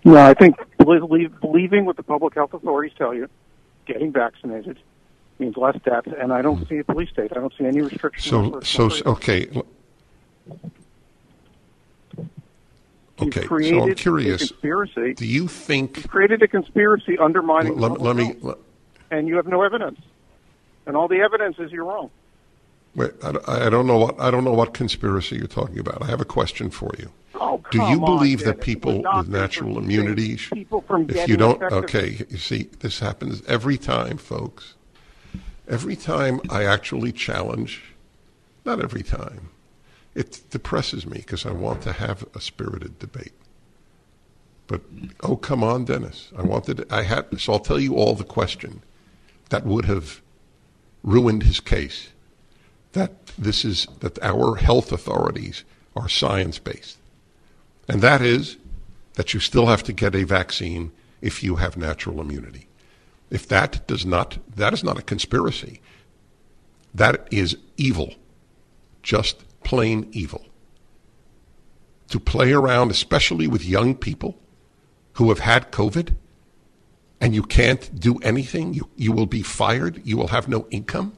No, 0.04 0.18
I 0.18 0.34
think 0.36 0.56
believe, 0.86 1.40
believing 1.40 1.86
what 1.86 1.98
the 1.98 2.04
public 2.04 2.36
health 2.36 2.54
authorities 2.54 2.96
tell 2.98 3.14
you, 3.14 3.30
getting 3.86 4.12
vaccinated 4.12 4.80
means 5.40 5.58
less 5.58 5.78
deaths, 5.84 6.08
and 6.18 6.32
I 6.32 6.42
don't 6.42 6.68
see 6.68 6.78
a 6.78 6.84
police 6.84 7.10
state. 7.10 7.32
I 7.32 7.40
don't 7.40 7.54
see 7.58 7.66
any 7.66 7.82
restrictions. 7.82 8.26
So, 8.68 8.88
so 8.90 8.90
okay. 9.06 9.50
Okay, 13.22 13.48
so 13.48 13.84
I'm 13.84 13.96
curious. 13.96 14.50
conspiracy. 14.50 15.14
Do 15.14 15.26
you 15.26 15.48
think? 15.48 15.98
You've 15.98 16.10
created 16.10 16.42
a 16.42 16.48
conspiracy 16.48 17.18
undermining. 17.18 17.78
Let, 17.78 18.02
let 18.02 18.16
me. 18.16 18.36
Let, 18.42 18.58
and 19.12 19.28
you 19.28 19.38
have 19.38 19.48
no 19.48 19.62
evidence, 19.62 20.00
and 20.86 20.98
all 20.98 21.08
the 21.08 21.20
evidence 21.20 21.58
is 21.60 21.72
you're 21.72 21.86
wrong. 21.86 22.10
wait, 22.96 23.12
I, 23.24 23.68
I 23.68 23.70
don't 23.70 23.88
know 23.88 23.98
what 23.98 24.20
I 24.20 24.32
don't 24.32 24.44
know 24.44 24.54
what 24.54 24.74
conspiracy 24.74 25.38
you're 25.38 25.48
talking 25.48 25.80
about. 25.80 26.02
I 26.02 26.08
have 26.08 26.20
a 26.20 26.26
question 26.26 26.70
for 26.70 26.92
you. 26.98 27.12
Oh, 27.40 27.62
Do 27.72 27.78
you 27.78 27.84
on, 27.84 28.00
believe 28.00 28.40
that 28.40 28.54
Dennis. 28.54 28.66
people 28.66 29.04
with 29.16 29.28
natural 29.28 29.78
immunity, 29.78 30.38
people 30.38 30.82
from 30.82 31.10
if 31.10 31.28
you 31.28 31.38
don't, 31.38 31.62
okay, 31.62 32.26
you 32.30 32.38
see, 32.38 32.70
this 32.80 33.00
happens 33.00 33.44
every 33.48 33.78
time, 33.78 34.18
folks. 34.18 34.76
Every 35.68 35.96
time 35.96 36.42
I 36.50 36.64
actually 36.66 37.12
challenge, 37.12 37.84
not 38.66 38.82
every 38.82 39.04
time, 39.04 39.50
it 40.14 40.42
depresses 40.50 41.06
me 41.06 41.18
because 41.18 41.46
I 41.46 41.52
want 41.52 41.82
to 41.84 41.94
have 41.94 42.26
a 42.36 42.42
spirited 42.42 43.00
debate. 43.00 43.34
But 44.68 44.82
oh, 45.22 45.36
come 45.36 45.64
on, 45.64 45.86
Dennis! 45.86 46.32
I 46.38 46.42
wanted, 46.42 46.92
I 46.92 47.04
had, 47.04 47.40
so 47.40 47.54
I'll 47.54 47.60
tell 47.60 47.80
you 47.80 47.96
all 47.96 48.16
the 48.16 48.24
question 48.24 48.82
that 49.50 49.66
would 49.66 49.86
have 49.86 50.22
ruined 51.04 51.44
his 51.44 51.60
case. 51.60 52.10
That 52.94 53.28
this 53.38 53.66
is 53.66 53.88
that 54.00 54.22
our 54.24 54.56
health 54.56 54.92
authorities 54.92 55.64
are 55.96 56.10
science 56.10 56.60
based. 56.60 56.98
And 57.88 58.02
that 58.02 58.22
is 58.22 58.58
that 59.14 59.34
you 59.34 59.40
still 59.40 59.68
have 59.68 59.84
to 59.84 59.94
get 59.94 60.16
a 60.16 60.24
vaccine 60.24 60.92
if 61.22 61.44
you 61.44 61.56
have 61.58 61.78
natural 61.78 62.22
immunity. 62.22 62.68
If 63.30 63.48
that 63.48 63.88
does 63.88 64.06
not, 64.06 64.38
that 64.56 64.74
is 64.74 64.84
not 64.84 65.00
a 65.00 65.02
conspiracy. 65.02 65.82
That 66.94 67.28
is 67.32 67.58
evil. 67.78 68.14
Just 69.04 69.44
plain 69.64 70.08
evil. 70.12 70.46
To 72.10 72.20
play 72.20 72.54
around, 72.54 72.92
especially 72.92 73.48
with 73.48 73.66
young 73.66 73.96
people 73.96 74.38
who 75.14 75.30
have 75.30 75.40
had 75.40 75.72
COVID, 75.72 76.16
and 77.22 77.34
you 77.34 77.44
can't 77.44 78.00
do 78.00 78.18
anything, 78.18 78.74
you, 78.74 78.90
you 78.96 79.12
will 79.12 79.26
be 79.26 79.42
fired, 79.42 80.02
you 80.06 80.18
will 80.18 80.28
have 80.28 80.48
no 80.48 80.68
income. 80.70 81.14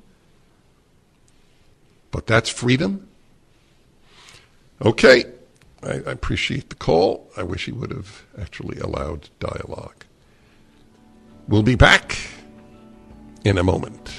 But 2.12 2.27
that's 2.27 2.49
freedom. 2.49 3.08
Okay, 4.82 5.25
I, 5.83 5.93
I 5.93 6.11
appreciate 6.11 6.69
the 6.69 6.75
call. 6.75 7.29
I 7.37 7.43
wish 7.43 7.65
he 7.65 7.71
would 7.71 7.91
have 7.91 8.25
actually 8.39 8.79
allowed 8.79 9.29
dialogue. 9.39 10.05
We'll 11.47 11.63
be 11.63 11.75
back 11.75 12.17
in 13.43 13.57
a 13.57 13.63
moment. 13.63 14.11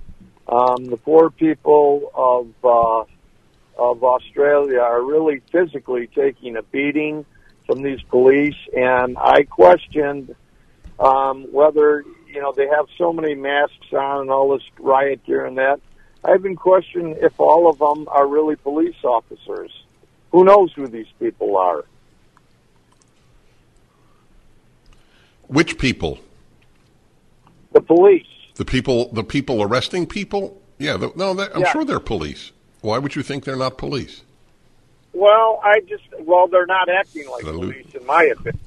Um, 0.48 0.86
the 0.86 0.98
poor 0.98 1.30
people 1.30 2.12
of 2.16 2.48
uh, 2.64 3.06
of 3.78 4.04
Australia 4.04 4.80
are 4.80 5.04
really 5.04 5.42
physically 5.52 6.08
taking 6.08 6.56
a 6.56 6.64
beating 6.64 7.26
from 7.68 7.82
these 7.84 8.02
police, 8.04 8.56
and 8.76 9.18
I 9.18 9.44
questioned 9.44 10.36
um, 11.00 11.52
whether 11.52 12.04
you 12.28 12.42
know 12.42 12.52
they 12.52 12.68
have 12.68 12.88
so 12.98 13.14
many 13.14 13.36
masks 13.36 13.94
on 13.94 14.22
and 14.22 14.32
all 14.32 14.58
this 14.58 14.68
riot 14.80 15.24
gear 15.26 15.46
and 15.46 15.58
that. 15.58 15.80
I've 16.24 16.42
been 16.42 16.56
questioning 16.56 17.18
if 17.22 17.40
all 17.40 17.70
of 17.70 17.78
them 17.78 18.08
are 18.10 18.26
really 18.26 18.56
police 18.56 19.04
officers. 19.04 19.72
Who 20.32 20.44
knows 20.44 20.74
who 20.74 20.88
these 20.88 21.12
people 21.20 21.58
are? 21.58 21.86
Which 25.48 25.78
people? 25.78 26.20
The 27.74 27.82
police. 27.82 28.28
The 28.56 28.66
people. 28.66 29.12
The 29.14 29.24
people 29.24 29.62
arresting 29.62 30.08
people. 30.08 30.62
Yeah. 30.78 30.98
The, 30.98 31.12
no, 31.16 31.32
I'm 31.32 31.62
Yeah. 31.62 31.72
sure 31.72 31.86
they're 31.86 32.00
police. 32.00 32.52
Why 32.82 32.98
would 32.98 33.16
you 33.16 33.24
think 33.24 33.44
they're 33.44 33.56
not 33.56 33.78
police? 33.78 34.22
Well, 35.14 35.62
I 35.64 35.80
just 35.88 36.04
well, 36.20 36.48
they're 36.48 36.66
not 36.66 36.90
acting 36.90 37.30
like 37.30 37.46
The 37.46 37.54
police, 37.54 37.96
in 37.96 38.06
my 38.06 38.24
opinion. 38.24 38.60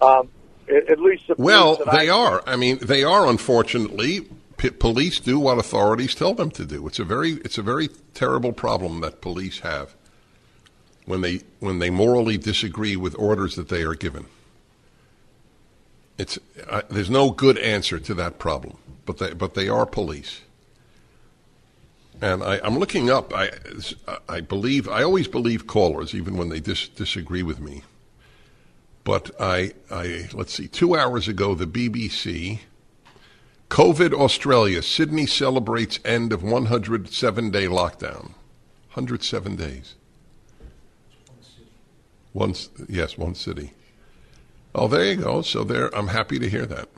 Um, 0.00 0.28
at, 0.68 0.90
at 0.90 0.98
least 0.98 1.28
the 1.28 1.34
Well, 1.38 1.76
they 1.92 2.08
I, 2.08 2.14
are. 2.14 2.42
I 2.46 2.56
mean, 2.56 2.78
they 2.78 3.04
are. 3.04 3.26
Unfortunately, 3.28 4.26
P- 4.56 4.70
police 4.70 5.20
do 5.20 5.38
what 5.38 5.58
authorities 5.58 6.14
tell 6.14 6.34
them 6.34 6.50
to 6.52 6.64
do. 6.64 6.86
It's 6.86 6.98
a 6.98 7.04
very, 7.04 7.32
it's 7.44 7.58
a 7.58 7.62
very 7.62 7.88
terrible 8.14 8.52
problem 8.52 9.00
that 9.02 9.20
police 9.20 9.60
have 9.60 9.94
when 11.04 11.20
they 11.20 11.40
when 11.60 11.78
they 11.80 11.90
morally 11.90 12.38
disagree 12.38 12.96
with 12.96 13.14
orders 13.18 13.54
that 13.56 13.68
they 13.68 13.82
are 13.82 13.94
given. 13.94 14.26
It's 16.22 16.38
uh, 16.68 16.82
there's 16.88 17.10
no 17.10 17.32
good 17.32 17.58
answer 17.58 17.98
to 17.98 18.14
that 18.14 18.38
problem, 18.38 18.76
but 19.06 19.18
they 19.18 19.32
but 19.32 19.54
they 19.54 19.68
are 19.68 19.84
police. 19.84 20.42
And 22.20 22.44
I, 22.44 22.60
I'm 22.62 22.78
looking 22.78 23.10
up. 23.10 23.34
I 23.34 23.50
I 24.28 24.40
believe 24.40 24.88
I 24.88 25.02
always 25.02 25.26
believe 25.26 25.66
callers, 25.66 26.14
even 26.14 26.36
when 26.36 26.48
they 26.48 26.60
dis- 26.60 26.86
disagree 26.86 27.42
with 27.42 27.58
me. 27.58 27.82
But 29.02 29.32
I, 29.40 29.72
I 29.90 30.28
let's 30.32 30.54
see. 30.54 30.68
Two 30.68 30.94
hours 30.96 31.26
ago, 31.26 31.56
the 31.56 31.66
BBC, 31.66 32.60
COVID 33.68 34.12
Australia, 34.12 34.80
Sydney 34.80 35.26
celebrates 35.26 35.98
end 36.04 36.32
of 36.32 36.44
107 36.44 37.50
day 37.50 37.66
lockdown. 37.66 38.26
107 38.94 39.56
days. 39.56 39.96
One, 42.32 42.54
yes, 42.88 43.18
one 43.18 43.34
city. 43.34 43.72
Oh, 44.74 44.88
there 44.88 45.04
you 45.04 45.16
go. 45.16 45.42
So 45.42 45.64
there, 45.64 45.94
I'm 45.94 46.08
happy 46.08 46.38
to 46.38 46.48
hear 46.48 46.66
that. 46.66 46.88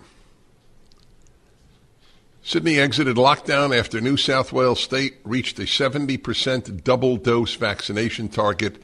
Sydney 2.42 2.78
exited 2.78 3.16
lockdown 3.16 3.76
after 3.76 4.00
New 4.00 4.18
South 4.18 4.52
Wales 4.52 4.80
state 4.80 5.16
reached 5.24 5.58
a 5.58 5.62
70% 5.62 6.84
double 6.84 7.16
dose 7.16 7.54
vaccination 7.54 8.28
target 8.28 8.82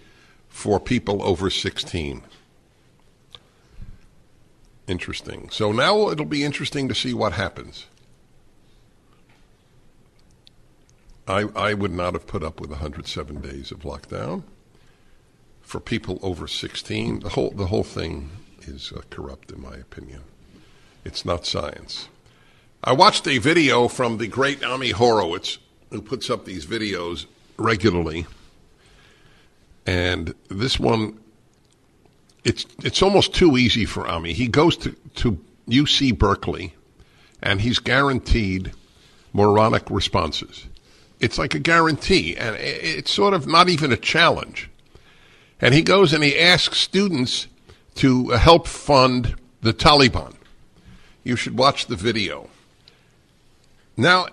for 0.49 0.81
people 0.81 1.23
over 1.23 1.51
16. 1.51 2.23
Interesting. 4.89 5.51
So 5.51 5.73
now 5.73 6.09
it'll 6.09 6.25
be 6.25 6.43
interesting 6.43 6.89
to 6.89 6.95
see 6.95 7.15
what 7.15 7.35
happens. 7.35 7.87
I, 11.29 11.45
I 11.55 11.75
would 11.75 11.93
not 11.93 12.15
have 12.15 12.27
put 12.27 12.43
up 12.43 12.61
with 12.61 12.71
107 12.71 13.41
days 13.41 13.71
of 13.71 13.81
lockdown. 13.81 14.43
For 15.61 15.79
people 15.79 16.19
over 16.23 16.49
16, 16.49 17.21
the 17.21 17.29
whole, 17.29 17.51
the 17.51 17.67
whole 17.67 17.85
thing 17.85 18.31
is 18.69 18.93
uh, 18.95 19.03
corrupt, 19.11 19.51
in 19.51 19.61
my 19.61 19.75
opinion. 19.75 20.23
It's 21.05 21.25
not 21.25 21.47
science. 21.47 22.09
I 22.83 22.93
watched 22.93 23.27
a 23.27 23.39
video 23.39 23.89
from 23.89 24.19
the 24.19 24.27
great 24.27 24.65
Ami 24.65 24.91
Horowitz, 24.91 25.59
who 25.91 26.01
puts 26.01 26.31
up 26.31 26.45
these 26.45 26.67
videos 26.67 27.27
regularly. 27.59 28.27
And 29.87 30.35
this 30.49 30.79
one, 30.79 31.19
it's 32.45 32.65
it's 32.83 33.03
almost 33.03 33.35
too 33.35 33.57
easy 33.57 33.85
for 33.85 34.07
Ami. 34.07 34.33
He 34.33 34.49
goes 34.49 34.77
to, 34.79 34.93
to 35.17 35.39
UC 35.69 36.17
Berkeley, 36.17 36.75
and 37.43 37.61
he's 37.61 37.79
guaranteed 37.79 38.73
moronic 39.33 39.91
responses. 39.91 40.67
It's 41.19 41.39
like 41.39 41.55
a 41.55 41.59
guarantee, 41.59 42.37
and 42.37 42.57
it's 42.57 43.11
sort 43.11 43.35
of 43.35 43.47
not 43.47 43.69
even 43.69 43.93
a 43.93 43.97
challenge. 43.97 44.71
And 45.61 45.75
he 45.75 45.83
goes 45.83 46.15
and 46.15 46.25
he 46.25 46.39
asks 46.39 46.79
students 46.79 47.47
to 47.97 48.31
help 48.31 48.67
fund 48.67 49.37
the 49.63 49.73
Taliban. 49.73 50.35
You 51.25 51.37
should 51.37 51.59
watch 51.59 51.87
the 51.87 51.97
video. 51.97 52.49
Now, 53.97 54.27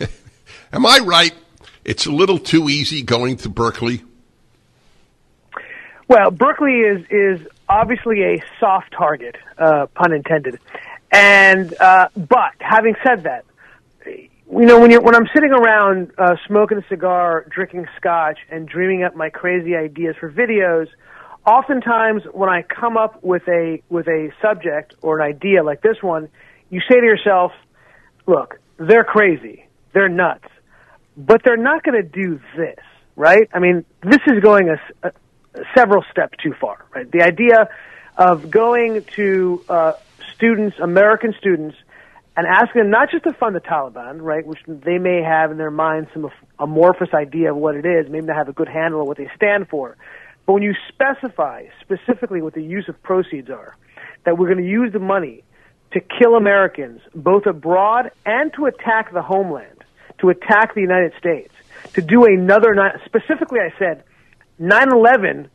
am 0.72 0.86
I 0.86 0.98
right? 1.04 1.34
It's 1.84 2.06
a 2.06 2.12
little 2.12 2.38
too 2.38 2.68
easy 2.68 3.02
going 3.02 3.36
to 3.38 3.48
Berkeley. 3.48 4.02
Well, 6.08 6.30
Berkeley 6.30 6.80
is 6.80 7.06
is 7.10 7.46
obviously 7.68 8.22
a 8.22 8.42
soft 8.60 8.92
target, 8.92 9.36
uh, 9.58 9.86
pun 9.94 10.12
intended. 10.12 10.58
And 11.10 11.74
uh, 11.80 12.08
but 12.16 12.54
having 12.58 12.94
said 13.04 13.22
that, 13.22 13.44
you 14.06 14.66
know 14.66 14.80
when 14.80 14.90
you 14.90 15.00
when 15.00 15.14
I'm 15.14 15.28
sitting 15.34 15.52
around 15.52 16.12
uh, 16.18 16.36
smoking 16.46 16.78
a 16.78 16.86
cigar, 16.88 17.46
drinking 17.48 17.86
scotch, 17.96 18.38
and 18.50 18.68
dreaming 18.68 19.02
up 19.02 19.14
my 19.14 19.30
crazy 19.30 19.76
ideas 19.76 20.16
for 20.18 20.30
videos, 20.30 20.88
oftentimes 21.46 22.22
when 22.32 22.48
I 22.48 22.62
come 22.62 22.96
up 22.96 23.22
with 23.22 23.42
a 23.48 23.82
with 23.88 24.06
a 24.08 24.30
subject 24.40 24.94
or 25.02 25.20
an 25.20 25.26
idea 25.26 25.62
like 25.62 25.82
this 25.82 26.02
one, 26.02 26.28
you 26.70 26.80
say 26.90 27.00
to 27.00 27.06
yourself, 27.06 27.52
"Look, 28.26 28.60
they're 28.78 29.04
crazy, 29.04 29.66
they're 29.92 30.08
nuts." 30.08 30.48
but 31.16 31.42
they're 31.44 31.56
not 31.56 31.82
going 31.82 32.00
to 32.00 32.08
do 32.08 32.40
this, 32.56 32.78
right? 33.16 33.48
I 33.52 33.58
mean, 33.58 33.84
this 34.02 34.20
is 34.26 34.40
going 34.42 34.68
a, 34.68 35.06
a, 35.06 35.12
several 35.76 36.04
steps 36.10 36.36
too 36.42 36.54
far, 36.60 36.84
right? 36.94 37.10
The 37.10 37.22
idea 37.22 37.68
of 38.16 38.50
going 38.50 39.04
to 39.16 39.64
uh, 39.68 39.92
students, 40.34 40.76
American 40.80 41.34
students, 41.38 41.76
and 42.36 42.46
asking 42.48 42.82
them 42.82 42.90
not 42.90 43.10
just 43.10 43.24
to 43.24 43.32
fund 43.32 43.54
the 43.54 43.60
Taliban, 43.60 44.20
right, 44.20 44.44
which 44.44 44.58
they 44.66 44.98
may 44.98 45.22
have 45.22 45.52
in 45.52 45.56
their 45.56 45.70
mind 45.70 46.08
some 46.12 46.28
amorphous 46.58 47.10
idea 47.14 47.52
of 47.52 47.56
what 47.56 47.76
it 47.76 47.86
is, 47.86 48.10
maybe 48.10 48.26
not 48.26 48.36
have 48.36 48.48
a 48.48 48.52
good 48.52 48.68
handle 48.68 49.00
of 49.00 49.06
what 49.06 49.16
they 49.16 49.30
stand 49.36 49.68
for. 49.68 49.96
But 50.46 50.54
when 50.54 50.62
you 50.62 50.74
specify 50.88 51.66
specifically 51.80 52.42
what 52.42 52.54
the 52.54 52.62
use 52.62 52.88
of 52.88 53.02
proceeds 53.02 53.50
are, 53.50 53.76
that 54.24 54.38
we're 54.38 54.48
going 54.48 54.64
to 54.64 54.70
use 54.70 54.92
the 54.92 54.98
money 54.98 55.44
to 55.92 56.00
kill 56.00 56.34
Americans, 56.34 57.00
both 57.14 57.46
abroad 57.46 58.10
and 58.26 58.52
to 58.54 58.66
attack 58.66 59.12
the 59.12 59.22
homeland, 59.22 59.84
to 60.18 60.28
attack 60.28 60.74
the 60.74 60.80
United 60.80 61.12
States, 61.18 61.52
to 61.94 62.02
do 62.02 62.24
another, 62.24 62.74
specifically 63.04 63.60
I 63.60 63.72
said, 63.78 64.04
9-11, 64.60 65.48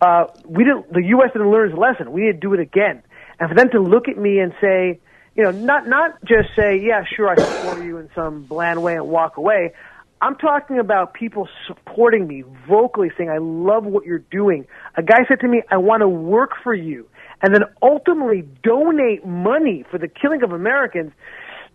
uh, 0.00 0.26
we 0.44 0.64
didn't, 0.64 0.92
the 0.92 1.02
U.S. 1.04 1.30
didn't 1.32 1.50
learn 1.50 1.70
its 1.70 1.78
lesson. 1.78 2.12
We 2.12 2.22
need 2.22 2.32
to 2.32 2.38
do 2.38 2.54
it 2.54 2.60
again. 2.60 3.02
And 3.38 3.48
for 3.48 3.54
them 3.54 3.70
to 3.70 3.80
look 3.80 4.08
at 4.08 4.18
me 4.18 4.40
and 4.40 4.52
say, 4.60 5.00
you 5.34 5.42
know, 5.42 5.50
not, 5.50 5.86
not 5.86 6.22
just 6.24 6.48
say, 6.56 6.80
yeah, 6.80 7.04
sure, 7.04 7.28
I 7.28 7.36
support 7.36 7.84
you 7.84 7.98
in 7.98 8.10
some 8.14 8.44
bland 8.44 8.82
way 8.82 8.96
and 8.96 9.06
walk 9.08 9.36
away. 9.36 9.72
I'm 10.20 10.36
talking 10.36 10.78
about 10.78 11.14
people 11.14 11.48
supporting 11.66 12.26
me 12.26 12.42
vocally, 12.66 13.10
saying, 13.16 13.30
I 13.30 13.38
love 13.38 13.84
what 13.84 14.04
you're 14.04 14.18
doing. 14.18 14.66
A 14.96 15.02
guy 15.02 15.26
said 15.28 15.40
to 15.40 15.48
me, 15.48 15.62
I 15.70 15.76
want 15.76 16.00
to 16.00 16.08
work 16.08 16.52
for 16.62 16.74
you. 16.74 17.08
And 17.42 17.54
then 17.54 17.62
ultimately 17.82 18.48
donate 18.62 19.26
money 19.26 19.84
for 19.90 19.98
the 19.98 20.08
killing 20.08 20.42
of 20.42 20.52
Americans. 20.52 21.12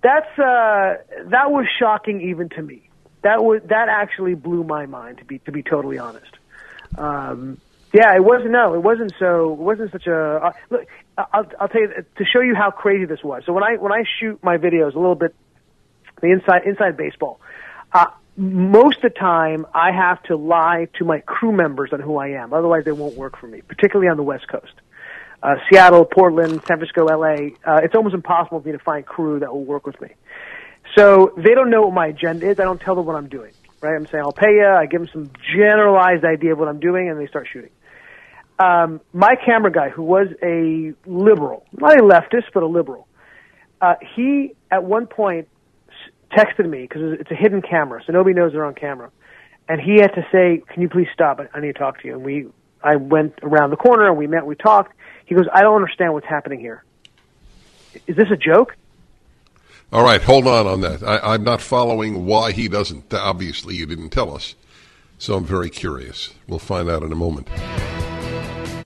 That's, 0.02 0.40
uh, 0.40 0.98
that 1.26 1.52
was 1.52 1.68
shocking 1.80 2.22
even 2.30 2.50
to 2.50 2.62
me. 2.64 2.90
That 3.22 3.44
was, 3.44 3.62
that 3.70 3.88
actually 3.88 4.34
blew 4.34 4.64
my 4.64 4.88
mind 4.88 5.20
to 5.20 5.26
be, 5.26 5.38
to 5.40 5.52
be 5.52 5.62
totally 5.62 6.00
honest. 6.00 6.32
Um, 6.98 7.60
yeah, 7.94 8.16
it 8.16 8.24
wasn't. 8.24 8.52
No, 8.52 8.74
it 8.74 8.82
wasn't. 8.82 9.14
So 9.20 9.52
it 9.52 9.60
wasn't 9.60 9.92
such 9.92 10.08
a 10.08 10.16
uh, 10.16 10.52
look. 10.70 10.88
I'll, 11.18 11.46
I'll 11.60 11.68
tell 11.68 11.82
you 11.82 11.90
to 11.90 12.26
show 12.26 12.42
you 12.42 12.56
how 12.56 12.72
crazy 12.72 13.06
this 13.06 13.22
was. 13.24 13.44
So 13.46 13.54
when 13.54 13.64
I 13.64 13.76
when 13.76 13.92
I 13.92 14.04
shoot 14.20 14.42
my 14.42 14.58
videos 14.58 14.96
a 14.96 15.00
little 15.00 15.16
bit, 15.16 15.36
the 16.22 16.32
inside 16.32 16.66
inside 16.66 16.96
baseball, 16.96 17.42
uh, 17.92 18.08
most 18.38 18.98
of 18.98 19.14
the 19.14 19.20
time 19.20 19.66
I 19.74 19.92
have 19.92 20.22
to 20.24 20.36
lie 20.36 20.88
to 20.98 21.06
my 21.06 21.20
crew 21.20 21.52
members 21.52 21.92
on 21.94 22.00
who 22.00 22.18
I 22.18 22.30
am. 22.30 22.54
Otherwise, 22.54 22.86
they 22.86 22.92
won't 22.92 23.16
work 23.16 23.38
for 23.38 23.48
me, 23.48 23.62
particularly 23.62 24.10
on 24.10 24.18
the 24.18 24.24
West 24.24 24.48
Coast. 24.48 24.74
Uh, 25.44 25.56
Seattle, 25.70 26.06
Portland, 26.06 26.62
San 26.68 26.78
Francisco, 26.78 27.06
LA. 27.06 27.56
Uh, 27.66 27.82
it's 27.84 27.96
almost 27.96 28.14
impossible 28.14 28.62
for 28.62 28.68
me 28.68 28.72
to 28.74 28.80
find 28.80 29.06
crew 29.06 29.40
that 29.40 29.52
will 29.52 29.66
work 29.66 29.86
with 29.86 30.00
me. 30.00 30.10
So 30.98 31.34
they 31.38 31.54
don't 31.56 31.70
know 31.70 31.82
what 31.84 31.94
my 31.94 32.08
agenda 32.08 32.50
is. 32.50 32.60
I 32.60 32.64
don't 32.64 32.80
tell 32.80 32.96
them 32.96 33.06
what 33.06 33.16
I'm 33.16 33.30
doing. 33.30 33.54
Right? 33.82 33.96
I'm 33.96 34.06
saying 34.06 34.24
I'll 34.24 34.32
pay 34.32 34.52
you. 34.52 34.68
I 34.68 34.86
give 34.86 35.02
them 35.02 35.10
some 35.12 35.32
generalized 35.56 36.24
idea 36.24 36.54
of 36.54 36.60
what 36.60 36.68
I'm 36.68 36.80
doing, 36.80 37.10
and 37.10 37.20
they 37.20 37.28
start 37.28 37.48
shooting 37.52 37.72
um, 38.62 39.02
my 39.14 39.36
camera 39.44 39.72
guy, 39.72 39.90
who 39.90 40.04
was 40.04 40.28
a 40.44 40.94
liberal, 41.06 41.66
not 41.74 41.98
a 41.98 42.04
leftist, 42.04 42.46
but 42.54 42.64
a 42.64 42.68
liberal, 42.68 43.08
uh, 43.82 43.96
he 44.16 44.56
at 44.70 44.84
one 44.84 45.08
point 45.08 45.48
texted 46.32 46.70
me 46.70 46.82
because 46.82 47.20
it's 47.20 47.32
a 47.32 47.36
hidden 47.36 47.62
camera, 47.62 48.02
so 48.06 48.14
nobody 48.14 48.34
knows 48.34 48.54
they're 48.54 48.66
on 48.66 48.76
camera, 48.76 49.12
and 49.68 49.80
he 49.80 49.96
had 49.96 50.14
to 50.16 50.26
say, 50.32 50.64
"Can 50.74 50.82
you 50.82 50.90
please 50.90 51.08
stop? 51.14 51.40
I 51.54 51.60
need 51.60 51.74
to 51.74 51.80
talk 51.80 52.02
to 52.02 52.08
you." 52.08 52.16
And 52.16 52.24
we, 52.24 52.48
I 52.84 52.96
went 52.96 53.40
around 53.44 53.70
the 53.70 53.78
corner 53.78 54.08
and 54.08 54.18
we 54.18 54.28
met, 54.28 54.46
we 54.46 54.56
talked. 54.56 54.96
He 55.26 55.36
goes, 55.36 55.46
"I 55.54 55.62
don't 55.62 55.76
understand 55.76 56.14
what's 56.14 56.28
happening 56.28 56.60
here. 56.60 56.84
Is 58.08 58.16
this 58.16 58.32
a 58.32 58.38
joke?" 58.38 58.76
All 59.94 60.04
right, 60.04 60.22
hold 60.22 60.48
on 60.48 60.68
on 60.68 60.82
that. 60.82 61.04
I, 61.04 61.34
I'm 61.34 61.44
not 61.44 61.62
following 61.62 62.26
why 62.26 62.54
he 62.54 62.70
doesn't. 62.70 63.14
Obviously, 63.14 63.76
you 63.76 63.86
didn't 63.86 64.12
tell 64.12 64.34
us, 64.34 64.56
so 65.18 65.36
I'm 65.36 65.44
very 65.44 65.70
curious. 65.70 66.34
We'll 66.48 66.60
find 66.60 66.90
out 66.90 67.04
in 67.04 67.12
a 67.12 67.16
moment. 67.16 67.50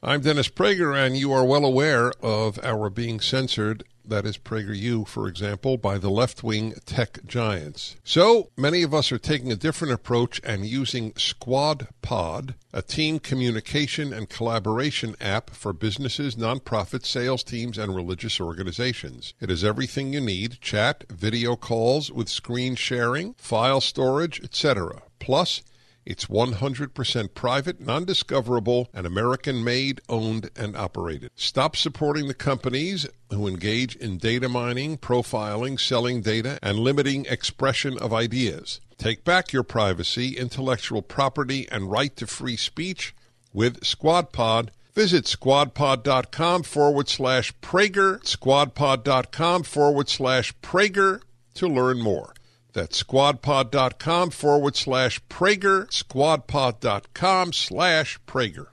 I'm 0.01 0.21
Dennis 0.21 0.49
Prager, 0.49 0.95
and 0.95 1.15
you 1.17 1.31
are 1.31 1.45
well 1.45 1.65
aware 1.65 2.11
of 2.21 2.59
our 2.63 2.89
being 2.89 3.19
censored. 3.19 3.83
That 4.07 4.25
is 4.25 4.37
PragerU, 4.37 5.07
for 5.07 5.27
example, 5.27 5.77
by 5.77 5.97
the 5.97 6.09
left 6.09 6.43
wing 6.43 6.75
tech 6.85 7.25
giants. 7.25 7.95
So 8.03 8.51
many 8.55 8.83
of 8.83 8.93
us 8.93 9.11
are 9.11 9.17
taking 9.17 9.51
a 9.51 9.55
different 9.55 9.93
approach 9.93 10.39
and 10.43 10.65
using 10.65 11.13
Squad 11.15 11.87
Pod, 12.01 12.55
a 12.71 12.81
team 12.81 13.19
communication 13.19 14.13
and 14.13 14.29
collaboration 14.29 15.15
app 15.19 15.49
for 15.49 15.73
businesses, 15.73 16.35
nonprofits, 16.35 17.07
sales 17.07 17.43
teams, 17.43 17.77
and 17.77 17.95
religious 17.95 18.39
organizations. 18.39 19.33
It 19.39 19.49
is 19.49 19.63
everything 19.63 20.13
you 20.13 20.21
need 20.21 20.61
chat, 20.61 21.05
video 21.09 21.55
calls 21.55 22.11
with 22.11 22.29
screen 22.29 22.75
sharing, 22.75 23.33
file 23.35 23.81
storage, 23.81 24.43
etc. 24.43 25.01
Plus, 25.19 25.63
it's 26.05 26.25
100% 26.25 27.33
private, 27.33 27.81
non 27.81 28.05
discoverable, 28.05 28.89
and 28.93 29.07
American 29.07 29.63
made, 29.63 30.01
owned, 30.07 30.51
and 30.55 30.77
operated. 30.77 31.31
Stop 31.35 31.75
supporting 31.75 32.27
the 32.27 32.33
companies 32.33 33.07
who 33.31 33.47
engage 33.47 33.95
in 33.95 34.17
data 34.17 34.47
mining, 34.47 34.97
profiling, 34.97 35.79
selling 35.79 36.21
data, 36.21 36.59
and 36.61 36.77
limiting 36.77 37.25
expression 37.25 37.97
of 37.97 38.13
ideas. 38.13 38.79
Take 38.97 39.23
back 39.23 39.51
your 39.51 39.63
privacy, 39.63 40.37
intellectual 40.37 41.01
property, 41.01 41.67
and 41.71 41.89
right 41.89 42.15
to 42.17 42.27
free 42.27 42.55
speech 42.55 43.15
with 43.51 43.81
SquadPod. 43.81 44.69
Visit 44.93 45.25
squadpod.com 45.25 46.63
forward 46.63 47.09
slash 47.09 47.51
Prager, 47.59 48.21
squadpod.com 48.21 49.63
forward 49.63 50.07
slash 50.07 50.53
Prager 50.59 51.21
to 51.55 51.67
learn 51.67 51.99
more. 51.99 52.34
That's 52.75 53.01
squadpod.com 53.01 54.31
forward 54.31 54.75
slash 54.75 55.21
Prager, 55.29 55.87
squadpod.com 55.87 57.53
slash 57.53 58.19
Prager. 58.27 58.67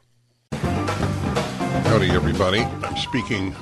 Howdy, 1.84 2.10
everybody. 2.10 2.62
I'm 2.62 2.96
speaking 2.96 3.54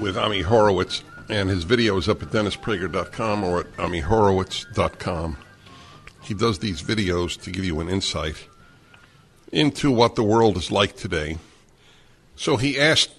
with 0.00 0.16
Ami 0.16 0.40
Horowitz, 0.40 1.04
and 1.28 1.48
his 1.48 1.62
video 1.62 1.96
is 1.96 2.08
up 2.08 2.24
at 2.24 2.30
dennisprager.com 2.30 3.44
or 3.44 3.60
at 3.60 3.72
amihorowitz.com. 3.76 5.36
He 6.22 6.34
does 6.34 6.58
these 6.58 6.82
videos 6.82 7.40
to 7.42 7.52
give 7.52 7.64
you 7.64 7.78
an 7.78 7.88
insight 7.88 8.48
into 9.52 9.92
what 9.92 10.16
the 10.16 10.24
world 10.24 10.56
is 10.56 10.72
like 10.72 10.96
today. 10.96 11.38
So 12.34 12.56
he 12.56 12.80
asked 12.80 13.12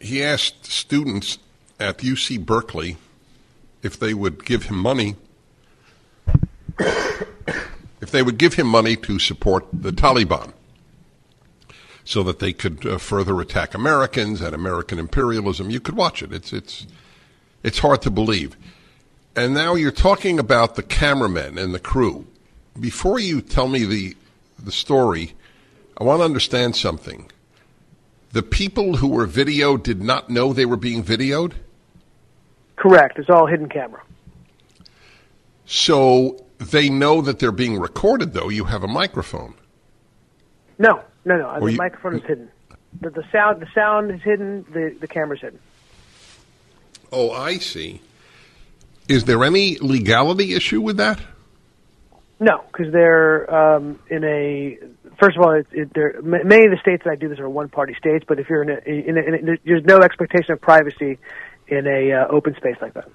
he 0.00 0.22
asked 0.22 0.66
students 0.66 1.38
at 1.78 1.98
UC 1.98 2.44
Berkeley 2.44 2.98
if 3.82 3.98
they 3.98 4.14
would 4.14 4.44
give 4.44 4.64
him 4.64 4.76
money, 4.76 5.16
if 6.78 8.10
they 8.10 8.22
would 8.22 8.38
give 8.38 8.54
him 8.54 8.66
money 8.66 8.96
to 8.96 9.18
support 9.18 9.66
the 9.72 9.90
Taliban 9.90 10.52
so 12.04 12.22
that 12.22 12.38
they 12.38 12.52
could 12.52 12.84
uh, 12.86 12.98
further 12.98 13.40
attack 13.40 13.74
Americans 13.74 14.40
and 14.40 14.54
American 14.54 14.98
imperialism. 14.98 15.70
You 15.70 15.80
could 15.80 15.96
watch 15.96 16.22
it. 16.22 16.32
It's 16.32 16.52
it's 16.52 16.86
it's 17.62 17.78
hard 17.78 18.02
to 18.02 18.10
believe. 18.10 18.56
And 19.36 19.54
now 19.54 19.74
you're 19.74 19.92
talking 19.92 20.38
about 20.38 20.74
the 20.74 20.82
cameramen 20.82 21.56
and 21.56 21.72
the 21.72 21.78
crew. 21.78 22.26
Before 22.78 23.18
you 23.18 23.40
tell 23.40 23.68
me 23.68 23.84
the 23.84 24.16
the 24.58 24.72
story, 24.72 25.34
I 25.96 26.04
want 26.04 26.20
to 26.20 26.24
understand 26.24 26.76
something. 26.76 27.30
The 28.32 28.42
people 28.42 28.96
who 28.96 29.08
were 29.08 29.26
videoed 29.26 29.82
did 29.82 30.02
not 30.02 30.30
know 30.30 30.52
they 30.52 30.66
were 30.66 30.76
being 30.76 31.02
videoed? 31.02 31.54
Correct. 32.80 33.18
It's 33.18 33.28
all 33.28 33.46
hidden 33.46 33.68
camera. 33.68 34.02
So 35.66 36.42
they 36.56 36.88
know 36.88 37.20
that 37.20 37.38
they're 37.38 37.52
being 37.52 37.78
recorded, 37.78 38.32
though. 38.32 38.48
You 38.48 38.64
have 38.64 38.82
a 38.82 38.88
microphone. 38.88 39.52
No, 40.78 41.02
no, 41.26 41.36
no. 41.36 41.46
Or 41.50 41.60
the 41.60 41.72
you, 41.72 41.76
microphone 41.76 42.16
is 42.16 42.22
hidden. 42.22 42.50
The, 42.98 43.10
the 43.10 43.22
sound, 43.30 43.60
the 43.60 43.68
sound 43.74 44.10
is 44.10 44.22
hidden. 44.22 44.64
The 44.72 44.96
the 44.98 45.06
camera's 45.06 45.42
hidden. 45.42 45.58
Oh, 47.12 47.32
I 47.32 47.58
see. 47.58 48.00
Is 49.08 49.26
there 49.26 49.44
any 49.44 49.76
legality 49.78 50.54
issue 50.54 50.80
with 50.80 50.96
that? 50.96 51.20
No, 52.38 52.64
because 52.72 52.90
they're 52.94 53.54
um, 53.54 53.98
in 54.08 54.24
a. 54.24 54.78
First 55.18 55.36
of 55.36 55.42
all, 55.42 55.52
it, 55.52 55.66
it, 55.70 56.24
many 56.24 56.64
of 56.64 56.70
the 56.70 56.78
states 56.80 57.04
that 57.04 57.10
I 57.10 57.16
do 57.16 57.28
this 57.28 57.40
are 57.40 57.48
one-party 57.48 57.94
states. 57.98 58.24
But 58.26 58.38
if 58.38 58.48
you're 58.48 58.62
in 58.62 58.70
a, 58.70 58.78
in 58.88 59.18
a, 59.18 59.20
in 59.20 59.48
a, 59.50 59.56
there's 59.66 59.84
no 59.84 59.98
expectation 59.98 60.52
of 60.52 60.62
privacy 60.62 61.18
in 61.70 61.86
a 61.86 62.12
uh, 62.12 62.28
open 62.28 62.54
space 62.56 62.76
like 62.80 62.94
that. 62.94 63.08